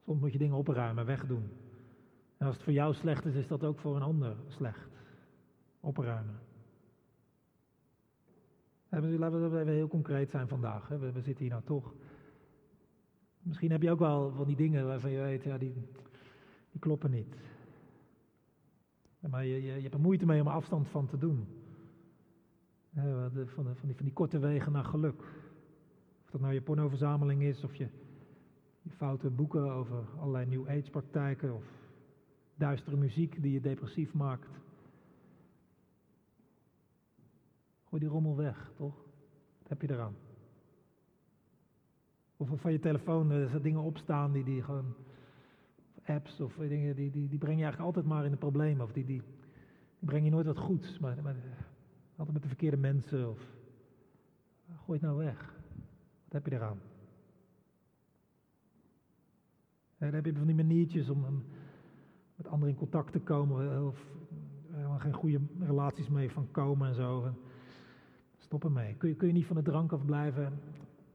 Soms 0.05 0.21
moet 0.21 0.33
je 0.33 0.39
dingen 0.39 0.57
opruimen, 0.57 1.07
wegdoen. 1.07 1.51
En 2.37 2.47
als 2.47 2.55
het 2.55 2.65
voor 2.65 2.73
jou 2.73 2.95
slecht 2.95 3.25
is, 3.25 3.35
is 3.35 3.47
dat 3.47 3.65
ook 3.65 3.79
voor 3.79 3.97
een 3.97 4.03
ander 4.03 4.37
slecht. 4.49 4.89
Opruimen. 5.81 6.39
Laten 8.89 9.51
we 9.51 9.61
even 9.61 9.73
heel 9.73 9.89
concreet 9.89 10.31
zijn 10.31 10.49
vandaag. 10.49 10.89
We, 10.89 11.13
zitten 11.13 11.45
hier 11.45 11.51
nou 11.51 11.63
toch. 11.65 11.95
Misschien 13.43 13.71
heb 13.71 13.83
je 13.83 13.91
ook 13.91 13.99
wel 13.99 14.33
van 14.33 14.47
die 14.47 14.57
dingen 14.57 14.87
waarvan 14.87 15.11
je 15.11 15.21
weet, 15.21 15.43
ja, 15.43 15.59
die, 15.59 15.73
die 16.71 16.81
kloppen 16.81 17.11
niet. 17.11 17.35
Maar 19.31 19.45
je, 19.45 19.63
je, 19.63 19.75
je 19.75 19.83
hebt 19.83 19.95
er 19.95 20.01
moeite 20.01 20.27
mee 20.27 20.41
om 20.41 20.47
afstand 20.47 20.89
van 20.89 21.07
te 21.07 21.19
doen. 21.19 21.47
van, 22.95 23.47
van, 23.55 23.87
die, 23.87 23.97
van 23.97 24.05
die 24.05 24.13
korte 24.13 24.39
wegen 24.39 24.73
naar 24.73 24.85
geluk. 24.85 25.21
Of 26.25 26.31
dat 26.31 26.41
nou 26.41 26.55
je 26.55 26.63
pornoverzameling 26.63 27.43
is, 27.43 27.65
of 27.65 27.75
je, 27.75 27.89
je 28.83 28.91
foute 28.91 29.31
boeken 29.31 29.73
over 29.73 30.05
allerlei 30.19 30.47
New 30.47 30.69
Age 30.69 30.91
praktijken, 30.91 31.55
of 31.55 31.65
duistere 32.55 32.97
muziek 32.97 33.43
die 33.43 33.53
je 33.53 33.61
depressief 33.61 34.13
maakt. 34.13 34.49
Die 37.99 38.09
rommel 38.09 38.37
weg, 38.37 38.73
toch? 38.77 38.95
Wat 39.59 39.69
heb 39.69 39.83
je 39.83 39.91
eraan? 39.91 40.17
Of 42.37 42.49
van 42.55 42.73
je 42.73 42.79
telefoon 42.79 43.31
er 43.31 43.55
eh, 43.55 43.63
dingen 43.63 43.81
opstaan 43.81 44.33
die, 44.33 44.45
die 44.45 44.63
gewoon 44.63 44.95
apps 46.05 46.41
of 46.41 46.55
dingen, 46.55 46.97
die, 46.97 47.11
die, 47.11 47.29
die 47.29 47.39
breng 47.39 47.59
je 47.59 47.65
eigenlijk 47.65 47.95
altijd 47.95 48.07
maar 48.15 48.25
in 48.25 48.31
de 48.31 48.37
problemen. 48.37 48.85
Of 48.85 48.93
die, 48.93 49.05
die, 49.05 49.23
breng 49.99 50.25
je 50.25 50.31
nooit 50.31 50.47
wat 50.47 50.59
goeds. 50.59 50.99
Maar, 50.99 51.23
maar 51.23 51.37
altijd 52.17 52.33
met 52.33 52.43
de 52.43 52.49
verkeerde 52.49 52.77
mensen. 52.77 53.31
Of, 53.31 53.39
gooi 54.85 54.99
het 54.99 55.09
nou 55.09 55.17
weg. 55.17 55.55
Wat 56.25 56.33
heb 56.33 56.47
je 56.47 56.53
eraan? 56.53 56.81
En 59.99 60.07
dan 60.07 60.15
heb 60.15 60.25
je 60.25 60.35
van 60.35 60.47
die 60.47 60.57
maniertjes 60.57 61.09
om, 61.09 61.45
met 62.37 62.47
anderen 62.47 62.75
in 62.75 62.81
contact 62.81 63.13
te 63.13 63.21
komen. 63.21 63.87
Of 63.87 64.15
er 64.73 65.01
geen 65.01 65.13
goede 65.13 65.41
relaties 65.59 66.09
mee 66.09 66.31
van 66.31 66.51
komen 66.51 66.89
en 66.89 66.95
zo. 66.95 67.35
Stop 68.47 68.65
ermee. 68.65 68.95
Kun 68.95 69.09
je, 69.09 69.15
kun 69.15 69.27
je 69.27 69.33
niet 69.33 69.47
van 69.47 69.57
de 69.57 69.63
drank 69.63 69.93
afblijven? 69.93 70.59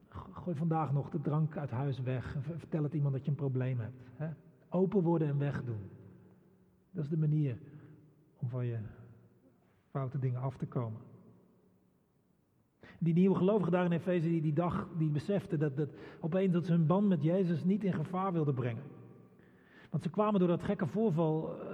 Gooi 0.09 0.55
vandaag 0.55 0.93
nog 0.93 1.09
de 1.09 1.21
drank 1.21 1.57
uit 1.57 1.69
huis 1.69 2.01
weg. 2.01 2.37
Vertel 2.57 2.83
het 2.83 2.93
iemand 2.93 3.13
dat 3.13 3.23
je 3.23 3.29
een 3.29 3.35
probleem 3.35 3.79
hebt. 3.79 4.03
Hè? 4.15 4.29
Open 4.69 5.01
worden 5.01 5.27
en 5.27 5.37
wegdoen. 5.37 5.89
Dat 6.91 7.03
is 7.03 7.09
de 7.09 7.17
manier 7.17 7.57
om 8.37 8.49
van 8.49 8.65
je 8.65 8.77
foute 9.89 10.19
dingen 10.19 10.41
af 10.41 10.57
te 10.57 10.65
komen. 10.65 10.99
Die 12.99 13.13
nieuwe 13.13 13.35
gelovigen 13.35 13.71
daar 13.71 13.85
in 13.85 13.91
Efeze, 13.91 14.27
die, 14.27 14.41
die 14.41 14.53
dag, 14.53 14.87
die 14.97 15.09
beseften 15.09 15.59
dat, 15.59 15.77
dat 15.77 15.89
opeens 16.19 16.53
dat 16.53 16.65
ze 16.65 16.71
hun 16.71 16.85
band 16.85 17.07
met 17.07 17.23
Jezus 17.23 17.63
niet 17.63 17.83
in 17.83 17.93
gevaar 17.93 18.33
wilden 18.33 18.53
brengen. 18.53 18.83
Want 19.89 20.03
ze 20.03 20.09
kwamen 20.09 20.39
door 20.39 20.49
dat 20.49 20.63
gekke 20.63 20.87
voorval 20.87 21.55
uh, 21.55 21.71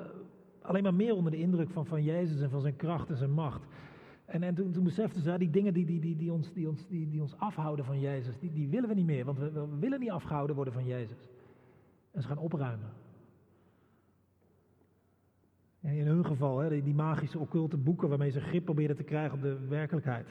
alleen 0.61 0.83
maar 0.83 0.93
meer 0.93 1.15
onder 1.15 1.31
de 1.31 1.39
indruk 1.39 1.69
van, 1.69 1.85
van 1.85 2.03
Jezus 2.03 2.41
en 2.41 2.49
van 2.49 2.61
zijn 2.61 2.75
kracht 2.75 3.09
en 3.09 3.17
zijn 3.17 3.31
macht. 3.31 3.65
En, 4.27 4.43
en 4.43 4.55
toen, 4.55 4.71
toen 4.71 4.83
beseften 4.83 5.21
ze, 5.21 5.37
die 5.37 5.49
dingen 5.49 5.73
die, 5.73 5.85
die, 5.85 5.99
die, 5.99 6.15
die, 6.15 6.31
ons, 6.31 6.53
die, 6.53 6.69
ons, 6.69 6.87
die, 6.87 7.09
die 7.09 7.21
ons 7.21 7.37
afhouden 7.37 7.85
van 7.85 7.99
Jezus, 7.99 8.39
die, 8.39 8.53
die 8.53 8.69
willen 8.69 8.89
we 8.89 8.95
niet 8.95 9.05
meer. 9.05 9.25
Want 9.25 9.37
we, 9.37 9.77
willen 9.79 9.99
niet 9.99 10.09
afgehouden 10.09 10.55
worden 10.55 10.73
van 10.73 10.85
Jezus. 10.85 11.29
En 12.11 12.21
ze 12.21 12.27
gaan 12.27 12.37
opruimen. 12.37 12.89
En 15.81 15.93
in 15.93 16.07
hun 16.07 16.25
geval, 16.25 16.59
hè, 16.59 16.81
die 16.81 16.93
magische 16.93 17.39
occulte 17.39 17.77
boeken 17.77 18.09
waarmee 18.09 18.31
ze 18.31 18.41
grip 18.41 18.65
probeerden 18.65 18.95
te 18.95 19.03
krijgen 19.03 19.37
op 19.37 19.41
de 19.41 19.67
werkelijkheid. 19.67 20.27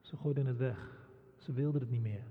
Ze 0.00 0.16
gooiden 0.16 0.46
het 0.46 0.56
weg. 0.56 1.06
Ze 1.36 1.52
wilden 1.52 1.80
het 1.80 1.90
niet 1.90 2.02
meer. 2.02 2.24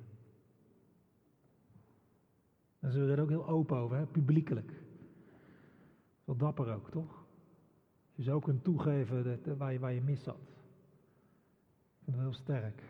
En 2.79 2.91
ze 2.91 2.97
werden 2.97 3.15
er 3.15 3.23
ook 3.23 3.29
heel 3.29 3.47
open 3.47 3.77
over, 3.77 3.97
hè, 3.97 4.05
publiekelijk. 4.05 4.71
Wel 6.23 6.35
dapper 6.35 6.73
ook, 6.73 6.91
toch? 6.91 7.20
Je 8.21 8.27
zou 8.27 8.41
kunt 8.41 8.63
toegeven 8.63 9.23
dat, 9.23 9.57
waar, 9.57 9.73
je, 9.73 9.79
waar 9.79 9.93
je 9.93 10.01
mis 10.01 10.23
zat. 10.23 10.39
Ik 11.99 12.03
vind 12.03 12.17
heel 12.17 12.33
sterk. 12.33 12.83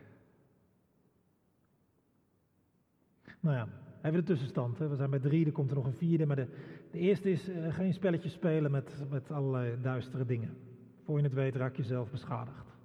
Nou 3.39 3.55
ja, 3.55 3.67
even 4.01 4.19
de 4.19 4.23
tussenstand. 4.23 4.77
Hè. 4.77 4.87
We 4.87 4.95
zijn 4.95 5.09
bij 5.09 5.19
drie, 5.19 5.45
er 5.45 5.51
komt 5.51 5.69
er 5.69 5.75
nog 5.75 5.85
een 5.85 5.93
vierde. 5.93 6.25
Maar 6.25 6.35
de, 6.35 6.47
de 6.91 6.97
eerste 6.97 7.31
is 7.31 7.49
uh, 7.49 7.73
geen 7.73 7.93
spelletje 7.93 8.29
spelen 8.29 8.71
met, 8.71 9.05
met 9.09 9.31
allerlei 9.31 9.81
duistere 9.81 10.25
dingen. 10.25 10.57
Voor 11.03 11.17
je 11.17 11.23
het 11.23 11.33
weet 11.33 11.55
raak 11.55 11.75
je 11.75 11.83
zelf 11.83 12.11
beschadigd. 12.11 12.77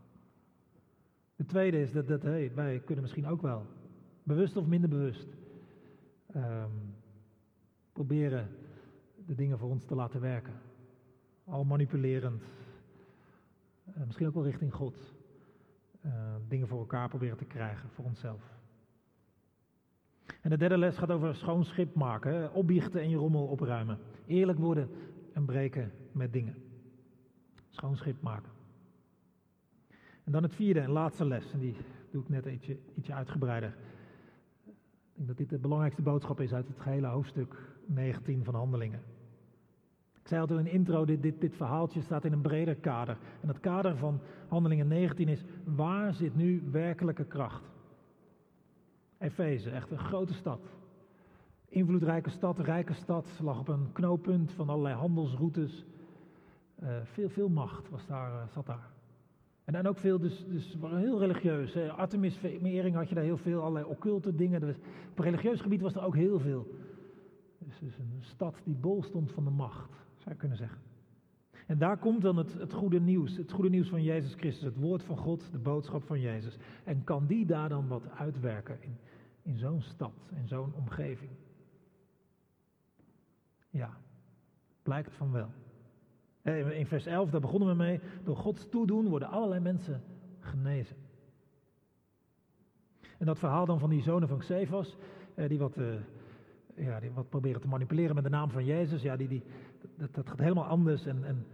De 1.37 1.45
tweede 1.45 1.81
is 1.81 1.93
dat, 1.93 2.09
dat 2.09 2.23
hey, 2.23 2.53
wij 2.55 2.81
kunnen 2.81 3.03
misschien 3.03 3.27
ook 3.27 3.43
wel, 3.43 3.67
bewust 4.23 4.57
of 4.57 4.67
minder 4.67 4.91
bewust, 4.91 5.29
um, 6.37 6.95
proberen 7.93 8.49
de 9.27 9.35
dingen 9.35 9.59
voor 9.59 9.71
ons 9.71 9.85
te 9.85 9.95
laten 9.95 10.21
werken. 10.21 10.66
Al 11.47 11.65
manipulerend, 11.65 12.43
uh, 13.89 14.05
misschien 14.05 14.27
ook 14.27 14.35
wel 14.35 14.45
richting 14.45 14.75
God. 14.75 15.15
Uh, 16.05 16.13
dingen 16.49 16.69
voor 16.69 16.79
elkaar 16.79 17.09
proberen 17.09 17.37
te 17.37 17.45
krijgen 17.45 17.89
voor 17.91 18.05
onszelf. 18.05 18.55
En 20.43 20.51
de 20.51 20.57
derde 20.57 20.79
les 20.79 20.97
gaat 20.97 21.11
over 21.11 21.35
schoon 21.35 21.65
schip 21.65 21.95
maken, 21.95 22.53
opbiechten 22.53 23.01
en 23.01 23.11
je 23.11 23.17
rommel 23.17 23.47
opruimen. 23.47 23.99
Eerlijk 24.27 24.59
worden 24.59 24.89
en 25.33 25.45
breken 25.45 25.93
met 26.13 26.33
dingen. 26.33 26.55
Schoon 27.69 27.97
schip 27.97 28.23
maken. 28.23 28.51
En 30.25 30.33
dan 30.33 30.43
het 30.43 30.55
vierde 30.55 30.81
en 30.81 30.91
laatste 30.91 31.25
les, 31.25 31.53
en 31.53 31.59
die 31.59 31.77
doe 32.11 32.23
ik 32.23 32.29
net 32.29 32.47
ietsje, 32.47 32.79
ietsje 32.95 33.15
uitgebreider. 33.15 33.77
Ik 34.67 35.15
denk 35.15 35.29
dat 35.29 35.37
dit 35.37 35.51
de 35.51 35.59
belangrijkste 35.59 36.03
boodschap 36.03 36.41
is 36.41 36.53
uit 36.53 36.69
het 36.69 36.81
gehele 36.81 37.07
hoofdstuk 37.07 37.57
19 37.87 38.45
van 38.45 38.55
Handelingen. 38.55 39.03
Ik 40.27 40.33
zei 40.33 40.47
al 40.47 40.59
in 40.59 40.65
de 40.65 40.71
intro, 40.71 41.05
dit, 41.05 41.41
dit, 41.41 41.57
verhaaltje 41.57 42.01
staat 42.01 42.25
in 42.25 42.33
een 42.33 42.41
breder 42.41 42.75
kader. 42.75 43.17
En 43.41 43.47
dat 43.47 43.61
kader 43.61 43.97
van 43.97 44.21
Handelingen 44.49 44.89
19 44.89 45.29
is, 45.29 45.45
waar 45.65 46.15
zit 46.15 46.37
nu 46.37 46.63
werkelijke 46.71 47.25
kracht? 47.25 47.63
Efeze, 49.19 49.71
echt 49.71 49.91
een 49.91 49.99
grote 49.99 50.35
stad. 50.35 50.61
Invloedrijke 51.69 52.31
stad, 52.31 52.59
rijke 52.59 52.93
stad, 52.93 53.27
lag 53.43 53.59
op 53.59 53.69
een 53.69 53.93
knooppunt 53.93 54.53
van 54.53 54.69
allerlei 54.69 54.95
handelsroutes. 54.95 55.85
Uh, 56.83 56.89
veel, 57.03 57.29
veel 57.29 57.49
macht 57.49 57.91
was 57.91 58.07
daar, 58.07 58.31
uh, 58.31 58.49
zat 58.53 58.67
daar. 58.67 58.91
En 59.65 59.73
dan 59.73 59.87
ook 59.87 59.99
veel, 59.99 60.19
dus, 60.19 60.45
dus 60.49 60.77
heel 60.83 61.19
religieus. 61.19 61.75
Hè. 61.75 61.93
Artemis-verering 61.93 62.95
had 62.95 63.09
je 63.09 63.15
daar 63.15 63.25
heel 63.25 63.39
veel, 63.39 63.61
allerlei 63.61 63.85
occulte 63.85 64.35
dingen. 64.35 64.61
Dus 64.61 64.77
op 65.11 65.19
religieus 65.19 65.61
gebied 65.61 65.81
was 65.81 65.95
er 65.95 66.05
ook 66.05 66.15
heel 66.15 66.41
veel. 66.41 66.67
Dus, 67.59 67.79
dus 67.79 67.99
een 67.99 68.19
stad 68.21 68.55
die 68.65 68.75
bol 68.75 69.03
stond 69.03 69.33
van 69.33 69.45
de 69.45 69.51
macht, 69.51 70.06
kunnen 70.35 70.57
zeggen. 70.57 70.79
En 71.67 71.79
daar 71.79 71.97
komt 71.97 72.23
dan 72.23 72.37
het, 72.37 72.53
het 72.53 72.73
goede 72.73 73.01
nieuws, 73.01 73.37
het 73.37 73.53
goede 73.53 73.71
nieuws 73.71 73.89
van 73.89 74.03
Jezus 74.03 74.35
Christus, 74.35 74.65
het 74.65 74.77
woord 74.77 75.03
van 75.03 75.17
God, 75.17 75.53
de 75.53 75.59
boodschap 75.59 76.05
van 76.05 76.21
Jezus. 76.21 76.57
En 76.85 77.05
kan 77.05 77.27
die 77.27 77.47
daar 77.47 77.69
dan 77.69 77.89
wat 77.89 78.11
uitwerken 78.11 78.83
in, 78.83 78.99
in 79.43 79.59
zo'n 79.59 79.83
stad, 79.83 80.31
in 80.35 80.49
zo'n 80.49 80.75
omgeving? 80.75 81.31
Ja, 83.71 83.97
blijkt 84.83 85.13
van 85.13 85.33
wel. 85.33 85.51
In 86.73 86.87
vers 86.87 87.07
11, 87.07 87.31
daar 87.31 87.41
begonnen 87.41 87.69
we 87.69 87.75
mee. 87.75 88.01
Door 88.25 88.37
Gods 88.37 88.69
toedoen 88.69 89.09
worden 89.09 89.29
allerlei 89.29 89.61
mensen 89.61 90.03
genezen. 90.41 90.97
En 93.19 93.27
dat 93.27 93.39
verhaal 93.39 93.67
dan 93.67 93.79
van 93.79 93.91
die 93.91 94.03
zonen 94.03 94.29
van 94.29 94.39
Xefas, 94.39 94.97
die 95.35 95.59
wat, 95.59 95.77
ja, 96.75 97.01
die 97.01 97.11
wat 97.11 97.29
proberen 97.29 97.61
te 97.61 97.69
manipuleren 97.69 98.15
met 98.15 98.25
de 98.25 98.31
naam 98.31 98.51
van 98.51 98.65
Jezus, 98.65 99.03
ja, 99.03 99.17
die, 99.17 99.29
die, 99.29 99.43
dat, 99.97 100.15
dat 100.15 100.29
gaat 100.29 100.39
helemaal 100.39 100.67
anders. 100.67 101.07
En, 101.07 101.25
en 101.25 101.47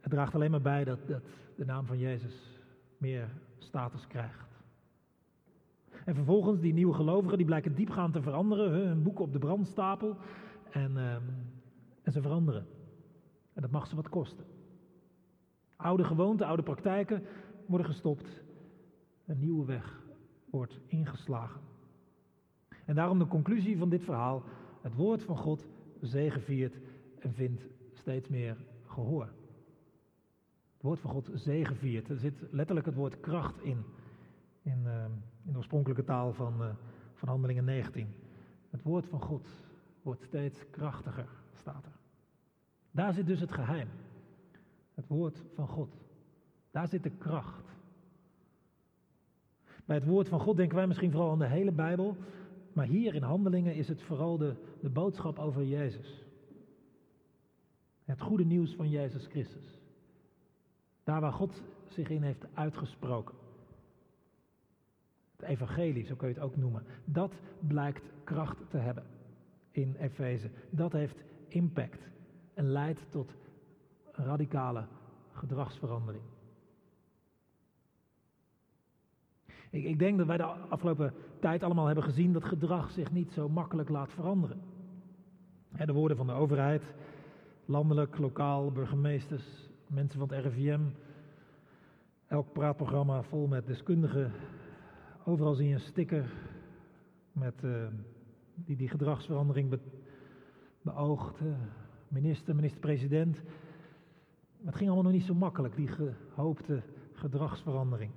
het 0.00 0.10
draagt 0.10 0.34
alleen 0.34 0.50
maar 0.50 0.60
bij 0.60 0.84
dat, 0.84 1.06
dat 1.06 1.22
de 1.56 1.64
naam 1.64 1.86
van 1.86 1.98
Jezus 1.98 2.60
meer 2.98 3.28
status 3.58 4.06
krijgt. 4.06 4.48
En 6.04 6.14
vervolgens, 6.14 6.60
die 6.60 6.72
nieuwe 6.72 6.94
gelovigen, 6.94 7.36
die 7.36 7.46
blijken 7.46 7.74
diepgaand 7.74 8.12
te 8.12 8.22
veranderen. 8.22 8.70
Hun 8.70 9.02
boeken 9.02 9.24
op 9.24 9.32
de 9.32 9.38
brandstapel. 9.38 10.16
En, 10.70 10.96
um, 10.96 11.22
en 12.02 12.12
ze 12.12 12.22
veranderen. 12.22 12.66
En 13.52 13.62
dat 13.62 13.70
mag 13.70 13.86
ze 13.86 13.96
wat 13.96 14.08
kosten. 14.08 14.44
Oude 15.76 16.04
gewoonten, 16.04 16.46
oude 16.46 16.62
praktijken 16.62 17.22
worden 17.66 17.86
gestopt. 17.86 18.42
Een 19.26 19.38
nieuwe 19.38 19.64
weg 19.64 20.02
wordt 20.50 20.78
ingeslagen. 20.86 21.60
En 22.84 22.94
daarom 22.94 23.18
de 23.18 23.26
conclusie 23.26 23.78
van 23.78 23.88
dit 23.88 24.04
verhaal. 24.04 24.42
Het 24.80 24.94
woord 24.94 25.22
van 25.22 25.36
God 25.36 25.66
zegeviert 26.00 26.78
en 27.18 27.34
vindt 27.34 27.66
steeds 28.08 28.28
meer 28.28 28.56
gehoor. 28.86 29.28
Het 30.72 30.82
woord 30.82 31.00
van 31.00 31.10
God 31.10 31.30
zegeviert. 31.34 32.08
Er 32.08 32.18
zit 32.18 32.34
letterlijk 32.50 32.86
het 32.86 32.94
woord 32.94 33.20
kracht 33.20 33.62
in. 33.62 33.84
In, 34.62 34.82
uh, 34.84 35.04
in 35.44 35.52
de 35.52 35.56
oorspronkelijke 35.56 36.04
taal 36.04 36.32
van, 36.32 36.62
uh, 36.62 36.68
van 37.14 37.28
Handelingen 37.28 37.64
19. 37.64 38.08
Het 38.70 38.82
woord 38.82 39.06
van 39.06 39.20
God 39.20 39.48
wordt 40.02 40.22
steeds 40.22 40.70
krachtiger, 40.70 41.28
staat 41.52 41.84
er. 41.84 41.92
Daar 42.90 43.12
zit 43.12 43.26
dus 43.26 43.40
het 43.40 43.52
geheim. 43.52 43.88
Het 44.94 45.06
woord 45.08 45.42
van 45.54 45.68
God. 45.68 45.94
Daar 46.70 46.88
zit 46.88 47.02
de 47.02 47.16
kracht. 47.18 47.76
Bij 49.84 49.96
het 49.96 50.06
woord 50.06 50.28
van 50.28 50.40
God 50.40 50.56
denken 50.56 50.76
wij 50.76 50.86
misschien 50.86 51.10
vooral 51.10 51.30
aan 51.30 51.38
de 51.38 51.46
hele 51.46 51.72
Bijbel. 51.72 52.16
Maar 52.72 52.86
hier 52.86 53.14
in 53.14 53.22
Handelingen 53.22 53.74
is 53.74 53.88
het 53.88 54.02
vooral 54.02 54.38
de, 54.38 54.54
de 54.80 54.90
boodschap 54.90 55.38
over 55.38 55.64
Jezus. 55.64 56.27
Het 58.08 58.20
goede 58.20 58.44
nieuws 58.44 58.74
van 58.74 58.88
Jezus 58.88 59.26
Christus. 59.26 59.78
Daar 61.04 61.20
waar 61.20 61.32
God 61.32 61.62
zich 61.88 62.08
in 62.08 62.22
heeft 62.22 62.46
uitgesproken. 62.54 63.34
Het 65.36 65.48
evangelie, 65.48 66.04
zo 66.04 66.14
kun 66.14 66.28
je 66.28 66.34
het 66.34 66.42
ook 66.42 66.56
noemen. 66.56 66.84
Dat 67.04 67.32
blijkt 67.60 68.02
kracht 68.24 68.70
te 68.70 68.76
hebben 68.76 69.04
in 69.70 69.94
Efeze. 69.98 70.50
Dat 70.70 70.92
heeft 70.92 71.22
impact 71.48 72.00
en 72.54 72.70
leidt 72.70 73.06
tot 73.10 73.32
radicale 74.12 74.84
gedragsverandering. 75.32 76.24
Ik, 79.70 79.84
ik, 79.84 79.98
denk 79.98 80.18
dat 80.18 80.26
wij 80.26 80.36
de 80.36 80.44
afgelopen 80.44 81.14
tijd 81.40 81.62
allemaal 81.62 81.86
hebben 81.86 82.04
gezien 82.04 82.32
dat 82.32 82.44
gedrag 82.44 82.90
zich 82.90 83.12
niet 83.12 83.32
zo 83.32 83.48
makkelijk 83.48 83.88
laat 83.88 84.12
veranderen. 84.12 84.60
de 85.76 85.92
woorden 85.92 86.16
van 86.16 86.26
de 86.26 86.32
overheid, 86.32 86.94
landelijk, 87.68 88.18
lokaal, 88.18 88.72
burgemeesters, 88.72 89.44
mensen 89.86 90.18
van 90.18 90.28
het 90.32 90.44
RIVM, 90.44 90.80
elk 92.26 92.52
praatprogramma 92.52 93.22
vol 93.22 93.46
met 93.46 93.66
deskundigen. 93.66 94.32
Overal 95.24 95.54
zie 95.54 95.68
je 95.68 95.74
een 95.74 95.80
sticker 95.80 96.32
met, 97.32 97.62
uh, 97.64 97.86
die 98.54 98.76
die 98.76 98.88
gedragsverandering 98.88 99.70
be 99.70 99.78
beoogt. 100.82 101.40
Uh, 101.40 101.48
minister, 102.08 102.54
minister-president. 102.54 103.42
Het 104.64 104.74
ging 104.74 104.90
allemaal 104.90 105.10
nog 105.10 105.12
niet 105.12 105.26
zo 105.26 105.34
makkelijk, 105.34 105.76
die 105.76 105.88
gehoopte 106.34 106.82
gedragsverandering. 107.12 108.10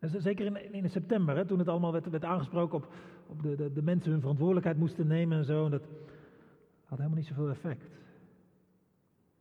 zeker 0.00 0.46
in, 0.46 0.72
in 0.72 0.90
september, 0.90 1.36
hè, 1.36 1.46
toen 1.46 1.58
het 1.58 1.68
allemaal 1.68 1.92
werd, 1.92 2.10
werd 2.10 2.24
aangesproken 2.24 2.76
op, 2.78 2.92
op 3.26 3.42
de, 3.42 3.56
de, 3.56 3.72
de, 3.72 3.82
mensen 3.82 4.10
hun 4.10 4.20
verantwoordelijkheid 4.20 4.78
moesten 4.78 5.06
nemen 5.06 5.38
en 5.38 5.44
zo. 5.44 5.64
En 5.64 5.70
dat 5.70 5.82
had 6.84 6.98
helemaal 6.98 7.18
niet 7.18 7.26
zoveel 7.26 7.50
effect. 7.50 7.84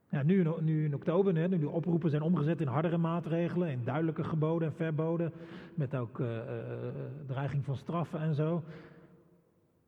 Ja, 0.09 0.23
nu, 0.23 0.47
nu 0.61 0.85
in 0.85 0.95
oktober, 0.95 1.35
hè, 1.35 1.47
nu 1.47 1.59
de 1.59 1.69
oproepen 1.69 2.09
zijn 2.09 2.21
omgezet 2.21 2.61
in 2.61 2.67
hardere 2.67 2.97
maatregelen, 2.97 3.69
in 3.69 3.83
duidelijke 3.83 4.23
geboden 4.23 4.67
en 4.67 4.73
verboden, 4.73 5.33
met 5.75 5.95
ook 5.95 6.19
uh, 6.19 6.27
uh, 6.27 6.43
dreiging 7.25 7.65
van 7.65 7.75
straffen 7.75 8.19
en 8.19 8.35
zo. 8.35 8.63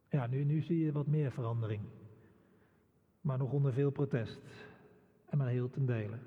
Ja, 0.09 0.27
nu, 0.27 0.43
nu 0.43 0.61
zie 0.61 0.85
je 0.85 0.91
wat 0.91 1.07
meer 1.07 1.31
verandering 1.31 1.81
maar 3.21 3.37
nog 3.37 3.51
onder 3.51 3.73
veel 3.73 3.91
protest 3.91 4.41
en 5.25 5.37
maar 5.37 5.47
heel 5.47 5.69
ten 5.69 5.85
dele. 5.85 6.17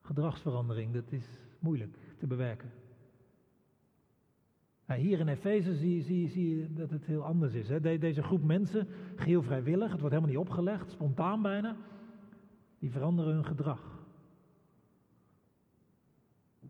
Gedragsverandering, 0.00 0.92
dat 0.92 1.12
is 1.12 1.26
moeilijk 1.58 1.96
te 2.18 2.26
bewerken. 2.26 2.70
hier 4.86 5.18
in 5.18 5.28
Efeze 5.28 5.76
zie, 5.76 6.02
zie, 6.02 6.28
zie 6.28 6.56
je 6.56 6.72
dat 6.72 6.90
het 6.90 7.04
heel 7.04 7.24
anders 7.24 7.54
is. 7.54 7.68
Hè. 7.68 7.98
deze 7.98 8.22
groep 8.22 8.42
mensen, 8.42 8.88
geheel 9.16 9.42
vrijwillig, 9.42 9.90
het 9.90 10.00
wordt 10.00 10.14
helemaal 10.14 10.34
niet 10.34 10.48
opgelegd, 10.48 10.90
spontaan 10.90 11.42
bijna, 11.42 11.76
die 12.84 12.92
veranderen 12.92 13.34
hun 13.34 13.44
gedrag. 13.44 14.06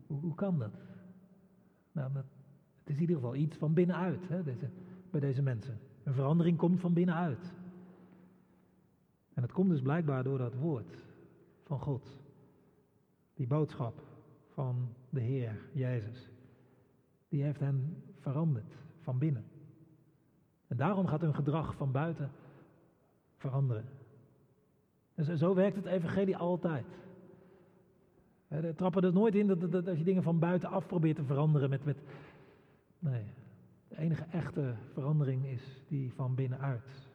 Hoe, 0.07 0.35
kan 0.35 0.59
dat? 0.59 0.73
Nou, 1.91 2.13
dat, 2.13 2.25
het 2.79 2.89
is 2.89 2.95
in 2.95 3.01
ieder 3.01 3.15
geval 3.15 3.35
iets 3.35 3.57
van 3.57 3.73
binnenuit 3.73 4.27
hè, 4.27 4.43
bij 5.11 5.19
deze 5.19 5.41
mensen. 5.41 5.79
Een 6.03 6.13
verandering 6.13 6.57
komt 6.57 6.79
van 6.79 6.93
binnenuit. 6.93 7.53
En 9.33 9.41
het 9.41 9.51
komt 9.51 9.69
dus 9.69 9.81
blijkbaar 9.81 10.23
door 10.23 10.37
dat 10.37 10.55
woord 10.55 11.03
van 11.63 11.79
God. 11.79 12.19
Die 13.33 13.47
boodschap 13.47 14.03
van 14.53 14.87
de 15.09 15.21
Heer 15.21 15.69
Jezus. 15.73 16.29
Die 17.29 17.43
heeft 17.43 17.59
hen 17.59 18.03
veranderd 18.19 18.75
van 19.01 19.17
binnen. 19.17 19.45
En 20.67 20.77
daarom 20.77 21.07
gaat 21.07 21.21
hun 21.21 21.35
gedrag 21.35 21.75
van 21.75 21.91
buiten 21.91 22.31
veranderen. 23.37 23.85
En 25.15 25.37
zo 25.37 25.53
werkt 25.53 25.75
het 25.75 25.85
evangelie 25.85 26.37
altijd. 26.37 26.85
Er 28.47 28.75
trappen 28.75 29.03
er 29.03 29.13
nooit 29.13 29.35
in 29.35 29.47
dat, 29.47 29.71
dat, 29.71 29.87
als 29.87 29.97
je 29.97 30.03
dingen 30.03 30.23
van 30.23 30.39
buitenaf 30.39 30.87
probeert 30.87 31.15
te 31.15 31.23
veranderen 31.23 31.69
met, 31.69 31.85
met... 31.85 32.01
Nee, 32.99 33.23
de 33.87 33.97
enige 33.97 34.25
echte 34.31 34.75
verandering 34.93 35.45
is 35.45 35.83
die 35.87 36.13
van 36.13 36.35
binnenuit. 36.35 37.07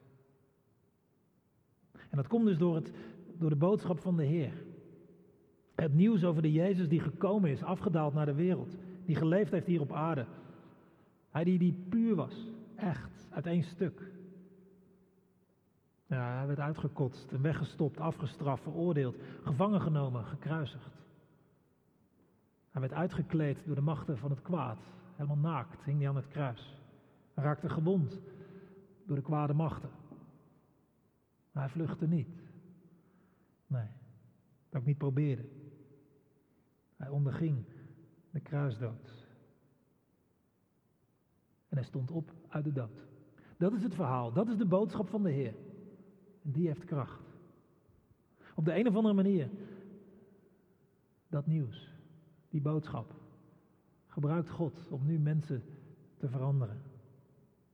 En 1.93 2.17
dat 2.17 2.27
komt 2.27 2.47
dus 2.47 2.59
door, 2.59 2.75
het, 2.75 2.93
door 3.39 3.51
de 3.51 3.57
boodschap 3.57 4.01
van 4.01 4.17
de 4.17 4.25
Heer. 4.25 4.53
Het 5.75 5.95
nieuws 5.95 6.25
over 6.25 6.43
de 6.43 6.53
Jezus 6.53 6.89
die 6.89 7.01
gekomen 7.01 7.51
is, 7.51 7.63
afgedaald 7.63 8.15
naar 8.15 8.27
de 8.27 8.35
wereld. 8.35 8.77
Die 9.05 9.17
geleefd 9.17 9.51
heeft 9.51 9.67
hier 9.67 9.81
op 9.81 9.93
aarde. 9.93 10.27
Hij 11.31 11.45
die, 11.45 11.59
die 11.59 11.85
puur 11.89 12.15
was, 12.15 12.53
echt, 12.77 13.29
uit 13.31 13.47
één 13.47 13.63
stuk. 13.63 14.11
Ja, 16.11 16.37
hij 16.37 16.47
werd 16.47 16.59
uitgekotst 16.59 17.41
weggestopt, 17.41 18.01
afgestraft, 18.01 18.63
veroordeeld, 18.63 19.17
gevangen 19.43 19.81
genomen, 19.81 20.25
gekruisigd. 20.25 21.05
Hij 22.71 22.81
werd 22.81 22.93
uitgekleed 22.93 23.67
door 23.67 23.75
de 23.75 23.81
machten 23.81 24.19
van 24.19 24.31
het 24.31 24.43
kwaad. 24.43 24.79
Helemaal 25.17 25.53
naakt 25.53 25.85
hing 25.85 25.99
hij 25.99 26.09
aan 26.09 26.17
het 26.17 26.29
kruis. 26.29 26.79
Hij 27.35 27.45
raakte 27.45 27.69
gewond 27.69 28.21
door 29.07 29.17
de 29.17 29.23
kwade 29.23 29.55
machten. 29.55 29.91
Maar 31.53 31.63
hij 31.63 31.73
vluchtte 31.73 32.07
niet. 32.07 32.43
Nee, 33.67 33.89
dat 34.69 34.81
ook 34.81 34.87
niet 34.87 34.99
probeerde. 34.99 35.49
Hij 36.97 37.09
onderging 37.09 37.65
de 38.31 38.41
kruisdood. 38.41 39.27
En 41.69 41.77
hij 41.77 41.85
stond 41.85 42.11
op 42.11 42.33
uit 42.49 42.65
de 42.65 42.73
dood. 42.73 43.07
Dat 43.57 43.73
is 43.73 43.83
het 43.83 43.95
verhaal, 43.95 44.33
dat 44.33 44.49
is 44.49 44.57
de 44.57 44.67
boodschap 44.67 45.09
van 45.09 45.23
de 45.23 45.31
Heer. 45.31 45.55
En 46.43 46.51
die 46.51 46.67
heeft 46.67 46.85
kracht. 46.85 47.31
Op 48.55 48.65
de 48.65 48.79
een 48.79 48.89
of 48.89 48.97
andere 48.97 49.15
manier, 49.15 49.49
dat 51.29 51.47
nieuws, 51.47 51.95
die 52.49 52.61
boodschap, 52.61 53.15
gebruikt 54.07 54.51
God 54.51 54.87
om 54.89 55.07
nu 55.07 55.19
mensen 55.19 55.63
te 56.17 56.29
veranderen. 56.29 56.83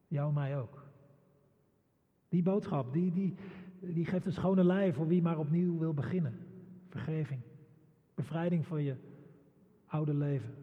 Jou 0.08 0.32
mij 0.32 0.58
ook. 0.58 0.84
Die 2.28 2.42
boodschap, 2.42 2.92
die, 2.92 3.12
die, 3.12 3.34
die 3.80 4.04
geeft 4.04 4.26
een 4.26 4.32
schone 4.32 4.64
lei 4.64 4.92
voor 4.92 5.06
wie 5.06 5.22
maar 5.22 5.38
opnieuw 5.38 5.78
wil 5.78 5.94
beginnen. 5.94 6.38
Vergeving, 6.88 7.40
bevrijding 8.14 8.66
van 8.66 8.82
je 8.82 8.96
oude 9.86 10.14
leven. 10.14 10.54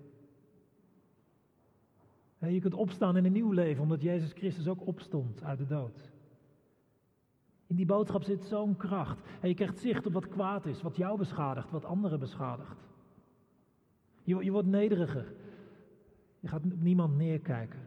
je 2.39 2.59
kunt 2.59 2.73
opstaan 2.73 3.17
in 3.17 3.25
een 3.25 3.31
nieuw 3.31 3.51
leven, 3.51 3.83
omdat 3.83 4.01
Jezus 4.01 4.31
Christus 4.31 4.67
ook 4.67 4.87
opstond 4.87 5.43
uit 5.43 5.57
de 5.57 5.67
dood. 5.67 6.12
In 7.73 7.79
die 7.79 7.87
boodschap 7.87 8.23
zit 8.23 8.43
zo'n 8.43 8.77
kracht. 8.77 9.19
En 9.41 9.49
je 9.49 9.55
krijgt 9.55 9.79
zicht 9.79 10.05
op 10.05 10.13
wat 10.13 10.27
kwaad 10.27 10.65
is, 10.65 10.81
wat 10.81 10.95
jou 10.95 11.17
beschadigt, 11.17 11.71
wat 11.71 11.85
anderen 11.85 12.19
beschadigt. 12.19 12.77
Je, 14.23 14.43
je 14.43 14.51
wordt 14.51 14.67
nederiger. 14.67 15.33
Je 16.39 16.47
gaat 16.47 16.65
op 16.65 16.81
niemand 16.81 17.17
neerkijken. 17.17 17.79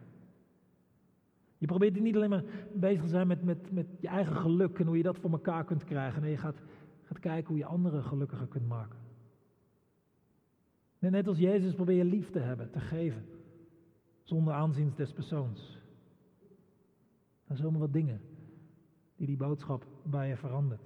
Je 1.57 1.65
probeert 1.65 1.99
niet 1.99 2.15
alleen 2.15 2.29
maar 2.29 2.43
bezig 2.73 3.01
te 3.01 3.07
zijn 3.07 3.27
met, 3.27 3.43
met, 3.43 3.71
met 3.71 3.87
je 3.99 4.07
eigen 4.07 4.35
geluk 4.35 4.79
en 4.79 4.85
hoe 4.85 4.97
je 4.97 5.03
dat 5.03 5.17
voor 5.17 5.31
elkaar 5.31 5.65
kunt 5.65 5.83
krijgen. 5.83 6.21
Nee, 6.21 6.31
je 6.31 6.37
gaat, 6.37 6.61
gaat 7.03 7.19
kijken 7.19 7.47
hoe 7.47 7.57
je 7.57 7.65
anderen 7.65 8.03
gelukkiger 8.03 8.47
kunt 8.47 8.67
maken. 8.67 8.99
net 10.99 11.27
als 11.27 11.37
Jezus 11.37 11.73
probeer 11.73 11.97
je 11.97 12.05
lief 12.05 12.29
te 12.29 12.39
hebben, 12.39 12.71
te 12.71 12.79
geven. 12.79 13.25
Zonder 14.23 14.53
aanzien 14.53 14.93
des 14.95 15.13
persoons. 15.13 15.81
Dat 17.47 17.57
zijn 17.57 17.57
zomaar 17.57 17.79
wat 17.79 17.93
dingen 17.93 18.21
die 19.17 19.27
die 19.27 19.37
boodschap 19.37 19.85
bij 20.03 20.27
je 20.27 20.37
verandert. 20.37 20.81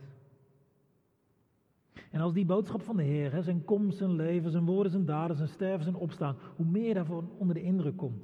En 2.11 2.21
als 2.21 2.33
die 2.33 2.45
boodschap 2.45 2.81
van 2.81 2.97
de 2.97 3.03
Heer, 3.03 3.43
zijn 3.43 3.65
komst, 3.65 3.97
zijn 3.97 4.15
leven, 4.15 4.51
zijn 4.51 4.65
woorden, 4.65 4.91
zijn 4.91 5.05
daden, 5.05 5.35
zijn 5.35 5.49
sterven, 5.49 5.83
zijn 5.83 5.95
opstaan, 5.95 6.37
hoe 6.55 6.65
meer 6.65 6.87
je 6.87 6.93
daarvan 6.93 7.29
onder 7.37 7.55
de 7.55 7.61
indruk 7.61 7.97
komt, 7.97 8.23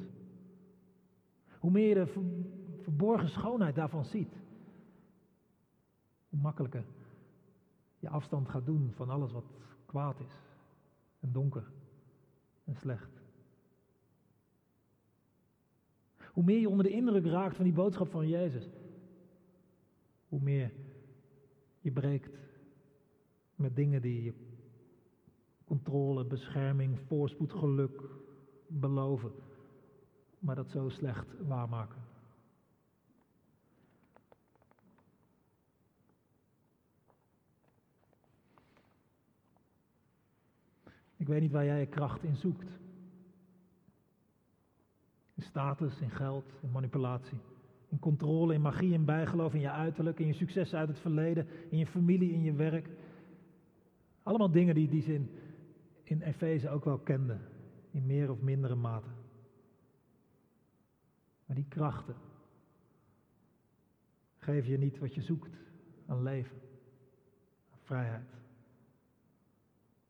hoe 1.59 1.71
meer 1.71 1.87
je 1.87 2.05
de 2.05 2.41
verborgen 2.81 3.29
schoonheid 3.29 3.75
daarvan 3.75 4.05
ziet, 4.05 4.33
hoe 6.29 6.39
makkelijker 6.39 6.85
je 7.99 8.09
afstand 8.09 8.49
gaat 8.49 8.65
doen 8.65 8.91
van 8.95 9.09
alles 9.09 9.31
wat 9.31 9.45
kwaad 9.85 10.19
is 10.19 10.41
en 11.19 11.31
donker 11.31 11.71
en 12.63 12.75
slecht. 12.75 13.21
Hoe 16.31 16.43
meer 16.43 16.59
je 16.59 16.69
onder 16.69 16.85
de 16.85 16.91
indruk 16.91 17.25
raakt 17.25 17.55
van 17.55 17.65
die 17.65 17.73
boodschap 17.73 18.09
van 18.09 18.27
Jezus, 18.27 18.69
hoe 20.27 20.41
meer 20.41 20.71
je 21.81 21.91
breekt 21.91 22.37
met 23.55 23.75
dingen 23.75 24.01
die 24.01 24.23
je 24.23 24.33
controle, 25.65 26.25
bescherming, 26.25 26.99
voorspoed, 26.99 27.53
geluk 27.53 28.01
beloven, 28.67 29.31
maar 30.39 30.55
dat 30.55 30.69
zo 30.69 30.89
slecht 30.89 31.27
waarmaken. 31.47 32.05
Ik 41.15 41.27
weet 41.27 41.41
niet 41.41 41.51
waar 41.51 41.65
jij 41.65 41.79
je 41.79 41.87
kracht 41.87 42.23
in 42.23 42.35
zoekt. 42.35 42.79
In 45.33 45.43
status, 45.43 45.99
in 45.99 46.09
geld, 46.09 46.51
in 46.61 46.71
manipulatie. 46.71 47.39
In 47.89 47.99
controle, 47.99 48.53
in 48.53 48.61
magie, 48.61 48.93
in 48.93 49.05
bijgeloof, 49.05 49.53
in 49.53 49.59
je 49.59 49.71
uiterlijk, 49.71 50.19
in 50.19 50.27
je 50.27 50.33
successen 50.33 50.79
uit 50.79 50.87
het 50.87 50.99
verleden, 50.99 51.47
in 51.69 51.77
je 51.77 51.87
familie, 51.87 52.33
in 52.33 52.41
je 52.41 52.53
werk. 52.53 52.89
Allemaal 54.23 54.51
dingen 54.51 54.75
die, 54.75 54.87
die 54.87 55.01
ze 55.01 55.13
in, 55.13 55.29
in 56.03 56.21
Efeze 56.21 56.69
ook 56.69 56.85
wel 56.85 56.97
kenden, 56.97 57.41
in 57.91 58.05
meer 58.05 58.31
of 58.31 58.41
mindere 58.41 58.75
mate. 58.75 59.09
Maar 61.45 61.55
die 61.55 61.67
krachten 61.67 62.15
geven 64.37 64.71
je 64.71 64.77
niet 64.77 64.99
wat 64.99 65.15
je 65.15 65.21
zoekt 65.21 65.57
aan 66.05 66.23
leven, 66.23 66.57
aan 67.71 67.79
vrijheid. 67.81 68.35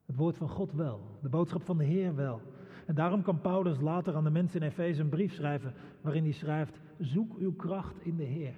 Het 0.06 0.16
woord 0.16 0.38
van 0.38 0.50
God 0.50 0.74
wel, 0.74 1.18
de 1.22 1.30
boodschap 1.30 1.64
van 1.64 1.78
de 1.78 1.84
Heer 1.84 2.16
wel. 2.16 2.42
En 2.86 2.96
daarom 2.96 3.22
kan 3.22 3.42
Paulus 3.42 3.80
later 3.80 4.16
aan 4.16 4.24
de 4.24 4.30
mensen 4.30 4.62
in 4.62 4.68
Efeze 4.68 5.02
een 5.02 5.10
brief 5.10 5.34
schrijven 5.34 5.74
waarin 6.02 6.24
hij 6.24 6.32
schrijft, 6.32 6.80
zoek 7.00 7.38
uw 7.38 7.54
kracht 7.54 8.02
in 8.02 8.16
de 8.16 8.24
Heer. 8.24 8.56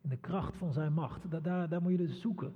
In 0.00 0.08
de 0.08 0.16
kracht 0.16 0.56
van 0.56 0.72
zijn 0.72 0.92
macht. 0.92 1.30
Daar, 1.42 1.68
daar, 1.68 1.82
moet 1.82 1.90
je 1.90 1.98
dus 1.98 2.20
zoeken. 2.20 2.52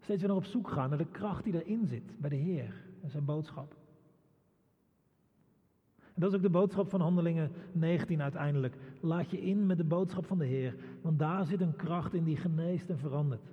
Steeds 0.00 0.20
weer 0.20 0.28
naar 0.28 0.38
op 0.38 0.44
zoek 0.44 0.68
gaan 0.68 0.88
naar 0.88 0.98
de 0.98 1.10
kracht 1.10 1.44
die 1.44 1.64
erin 1.64 1.86
zit 1.86 2.20
bij 2.20 2.30
de 2.30 2.36
Heer 2.36 2.84
en 3.02 3.10
zijn 3.10 3.24
boodschap. 3.24 3.76
En 5.98 6.22
dat 6.22 6.30
is 6.30 6.36
ook 6.36 6.42
de 6.42 6.50
boodschap 6.50 6.90
van 6.90 7.00
Handelingen 7.00 7.50
19 7.72 8.22
uiteindelijk. 8.22 8.76
Laat 9.00 9.30
je 9.30 9.40
in 9.40 9.66
met 9.66 9.76
de 9.76 9.84
boodschap 9.84 10.26
van 10.26 10.38
de 10.38 10.46
Heer, 10.46 10.74
want 11.02 11.18
daar 11.18 11.46
zit 11.46 11.60
een 11.60 11.76
kracht 11.76 12.14
in 12.14 12.24
die 12.24 12.36
geneest 12.36 12.88
en 12.88 12.98
verandert. 12.98 13.52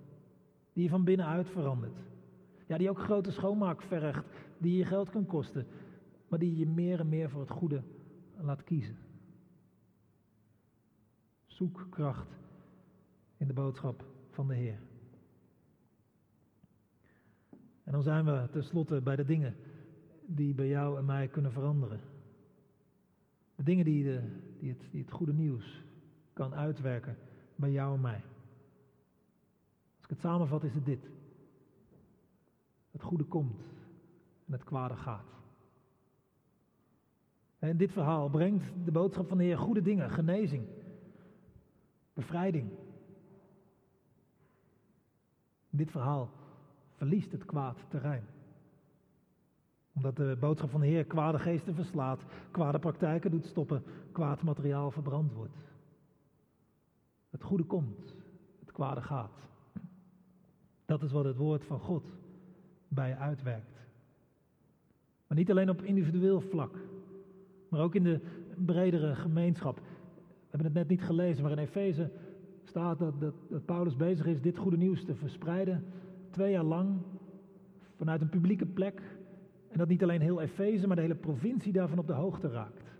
Die 0.73 0.83
je 0.83 0.89
van 0.89 1.03
binnenuit 1.03 1.49
verandert. 1.49 1.97
Ja, 2.67 2.77
die 2.77 2.89
ook 2.89 2.99
grote 2.99 3.31
schoonmaak 3.31 3.81
vergt, 3.81 4.25
die 4.57 4.77
je 4.77 4.85
geld 4.85 5.09
kan 5.09 5.25
kosten, 5.25 5.67
maar 6.27 6.39
die 6.39 6.57
je 6.57 6.67
meer 6.67 6.99
en 6.99 7.09
meer 7.09 7.29
voor 7.29 7.41
het 7.41 7.51
goede 7.51 7.81
laat 8.41 8.63
kiezen. 8.63 8.97
Zoek 11.53 11.87
kracht 11.89 12.27
in 13.37 13.47
de 13.47 13.53
boodschap 13.53 14.05
van 14.29 14.47
de 14.47 14.55
Heer. 14.55 14.79
En 17.83 17.91
dan 17.91 18.03
zijn 18.03 18.25
we 18.25 18.47
tenslotte 18.51 19.01
bij 19.01 19.15
de 19.15 19.25
dingen 19.25 19.55
die 20.25 20.53
bij 20.53 20.67
jou 20.67 20.97
en 20.97 21.05
mij 21.05 21.27
kunnen 21.27 21.51
veranderen. 21.51 21.99
De 23.55 23.63
dingen 23.63 23.85
die, 23.85 24.03
de, 24.03 24.21
die, 24.59 24.69
het, 24.69 24.91
die 24.91 25.01
het 25.01 25.11
goede 25.11 25.33
nieuws 25.33 25.83
kan 26.33 26.55
uitwerken 26.55 27.17
bij 27.55 27.71
jou 27.71 27.95
en 27.95 28.01
mij. 28.01 28.23
Als 29.95 30.03
ik 30.03 30.09
het 30.09 30.19
samenvat 30.19 30.63
is 30.63 30.73
het 30.73 30.85
dit. 30.85 31.09
Het 32.91 33.01
goede 33.01 33.23
komt 33.23 33.61
en 34.45 34.53
het 34.53 34.63
kwade 34.63 34.95
gaat. 34.95 35.31
En 37.59 37.77
dit 37.77 37.91
verhaal 37.91 38.29
brengt 38.29 38.73
de 38.85 38.91
boodschap 38.91 39.27
van 39.27 39.37
de 39.37 39.43
Heer 39.43 39.57
goede 39.57 39.81
dingen, 39.81 40.09
genezing, 40.09 40.67
bevrijding. 42.13 42.71
Dit 45.69 45.91
verhaal 45.91 46.29
verliest 46.95 47.31
het 47.31 47.45
kwaad 47.45 47.77
terrein. 47.89 48.25
Omdat 49.93 50.15
de 50.15 50.37
boodschap 50.39 50.69
van 50.69 50.81
de 50.81 50.87
Heer 50.87 51.05
kwade 51.05 51.39
geesten 51.39 51.75
verslaat, 51.75 52.25
kwade 52.51 52.79
praktijken 52.79 53.31
doet 53.31 53.45
stoppen, 53.45 53.83
kwaad 54.11 54.41
materiaal 54.41 54.91
verbrand 54.91 55.33
wordt. 55.33 55.57
Het 57.29 57.43
goede 57.43 57.63
komt, 57.63 58.15
het 58.59 58.71
kwade 58.71 59.01
gaat. 59.01 59.39
Dat 60.85 61.03
is 61.03 61.11
wat 61.11 61.25
het 61.25 61.37
woord 61.37 61.63
van 61.65 61.79
God 61.79 62.05
bij 62.87 63.09
je 63.09 63.15
uitwerkt. 63.15 63.77
Maar 65.27 65.37
niet 65.37 65.51
alleen 65.51 65.69
op 65.69 65.81
individueel 65.81 66.41
vlak, 66.41 66.77
maar 67.69 67.81
ook 67.81 67.95
in 67.95 68.03
de 68.03 68.19
bredere 68.55 69.15
gemeenschap. 69.15 69.81
Hebben 70.53 70.71
het 70.71 70.81
net 70.81 70.97
niet 70.97 71.07
gelezen, 71.07 71.43
maar 71.43 71.51
in 71.51 71.57
Efeze 71.57 72.11
staat 72.63 72.99
dat, 72.99 73.19
dat, 73.19 73.65
Paulus 73.65 73.95
bezig 73.95 74.25
is 74.25 74.41
dit 74.41 74.57
goede 74.57 74.77
nieuws 74.77 75.03
te 75.03 75.15
verspreiden. 75.15 75.85
Twee 76.29 76.51
jaar 76.51 76.63
lang 76.63 77.01
vanuit 77.95 78.21
een 78.21 78.29
publieke 78.29 78.65
plek. 78.65 79.01
En 79.69 79.77
dat 79.77 79.87
niet 79.87 80.03
alleen 80.03 80.21
heel 80.21 80.41
Efeze, 80.41 80.87
maar 80.87 80.95
de 80.95 81.01
hele 81.01 81.15
provincie 81.15 81.73
daarvan 81.73 81.99
op 81.99 82.07
de 82.07 82.13
hoogte 82.13 82.49
raakt. 82.49 82.91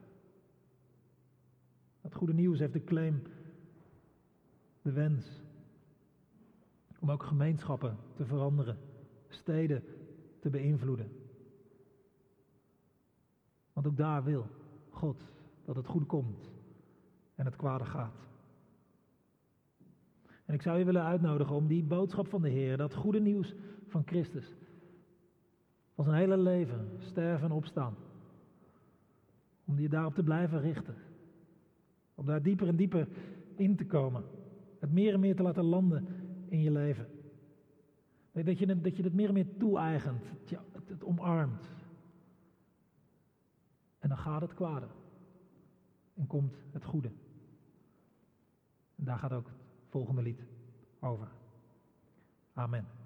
Dat 2.02 2.14
goede 2.14 2.34
nieuws 2.34 2.60
heeft 2.60 2.74
de 2.74 2.84
claim, 2.84 3.22
de 4.82 4.92
wens, 4.92 5.44
om 7.00 7.12
ook 7.12 7.24
gemeenschappen 7.24 7.98
te 8.14 8.26
veranderen, 8.26 8.78
steden 9.28 9.84
te 10.40 10.50
beïnvloeden. 10.50 11.12
Want 13.74 13.88
ook 13.88 13.98
daar 13.98 14.24
wil 14.24 14.46
God 14.90 15.32
dat 15.66 15.76
het 15.76 15.88
goede 15.88 16.06
komt 16.06 16.53
en 17.44 17.50
het 17.50 17.58
kwade 17.58 17.86
gaat. 17.86 18.16
En 20.46 20.54
ik 20.54 20.62
zou 20.62 20.78
je 20.78 20.86
willen 20.86 21.04
uitnodigen 21.04 21.56
om 21.56 21.68
die 21.68 21.84
boodschap 21.84 22.28
van 22.28 22.42
de 22.42 22.50
Heer, 22.50 22.78
dat 22.78 22.94
goede 22.94 23.20
nieuws 23.20 23.56
van 23.88 24.04
Christus, 24.06 24.56
van 25.96 26.06
zijn 26.06 26.18
hele 26.18 26.38
leven, 26.38 26.90
sterven 26.98 27.50
en 27.50 27.56
opstaan, 27.56 27.96
om 29.66 29.76
die 29.76 29.90
daarop 29.90 30.14
te 30.14 30.24
blijven 30.24 30.62
richten. 30.62 30.96
Om 32.16 32.26
daar 32.26 32.42
dieper 32.42 32.68
en 32.68 32.76
dieper 32.76 33.08
in 33.56 33.76
te 33.76 33.86
komen. 33.86 34.24
Het 34.80 34.92
meer 34.92 35.14
en 35.14 35.20
meer 35.20 35.36
te 35.36 35.44
laten 35.44 35.64
landen 35.64 36.08
in 36.50 36.62
je 36.62 36.72
leven. 36.72 37.08
Dat 38.32 38.60
je, 38.60 38.66
het, 38.66 38.84
dat 38.84 38.98
je 38.98 39.04
het 39.04 39.14
meer 39.14 39.28
en 39.28 39.34
meer 39.34 39.58
toe-eigent, 39.58 40.24
het, 40.72 40.90
het 40.90 41.04
omarmt. 41.04 41.70
En 44.00 44.10
dan 44.10 44.18
gaat 44.18 44.42
het 44.42 44.54
kwade. 44.54 44.88
En 46.14 46.28
komt 46.28 46.56
het 46.72 46.84
goede. 46.84 47.10
En 48.96 49.04
daar 49.04 49.20
gaat 49.20 49.32
ook 49.34 49.48
het 49.48 49.90
volgende 49.90 50.22
lied 50.22 50.44
over. 51.00 51.28
Amen. 52.54 53.03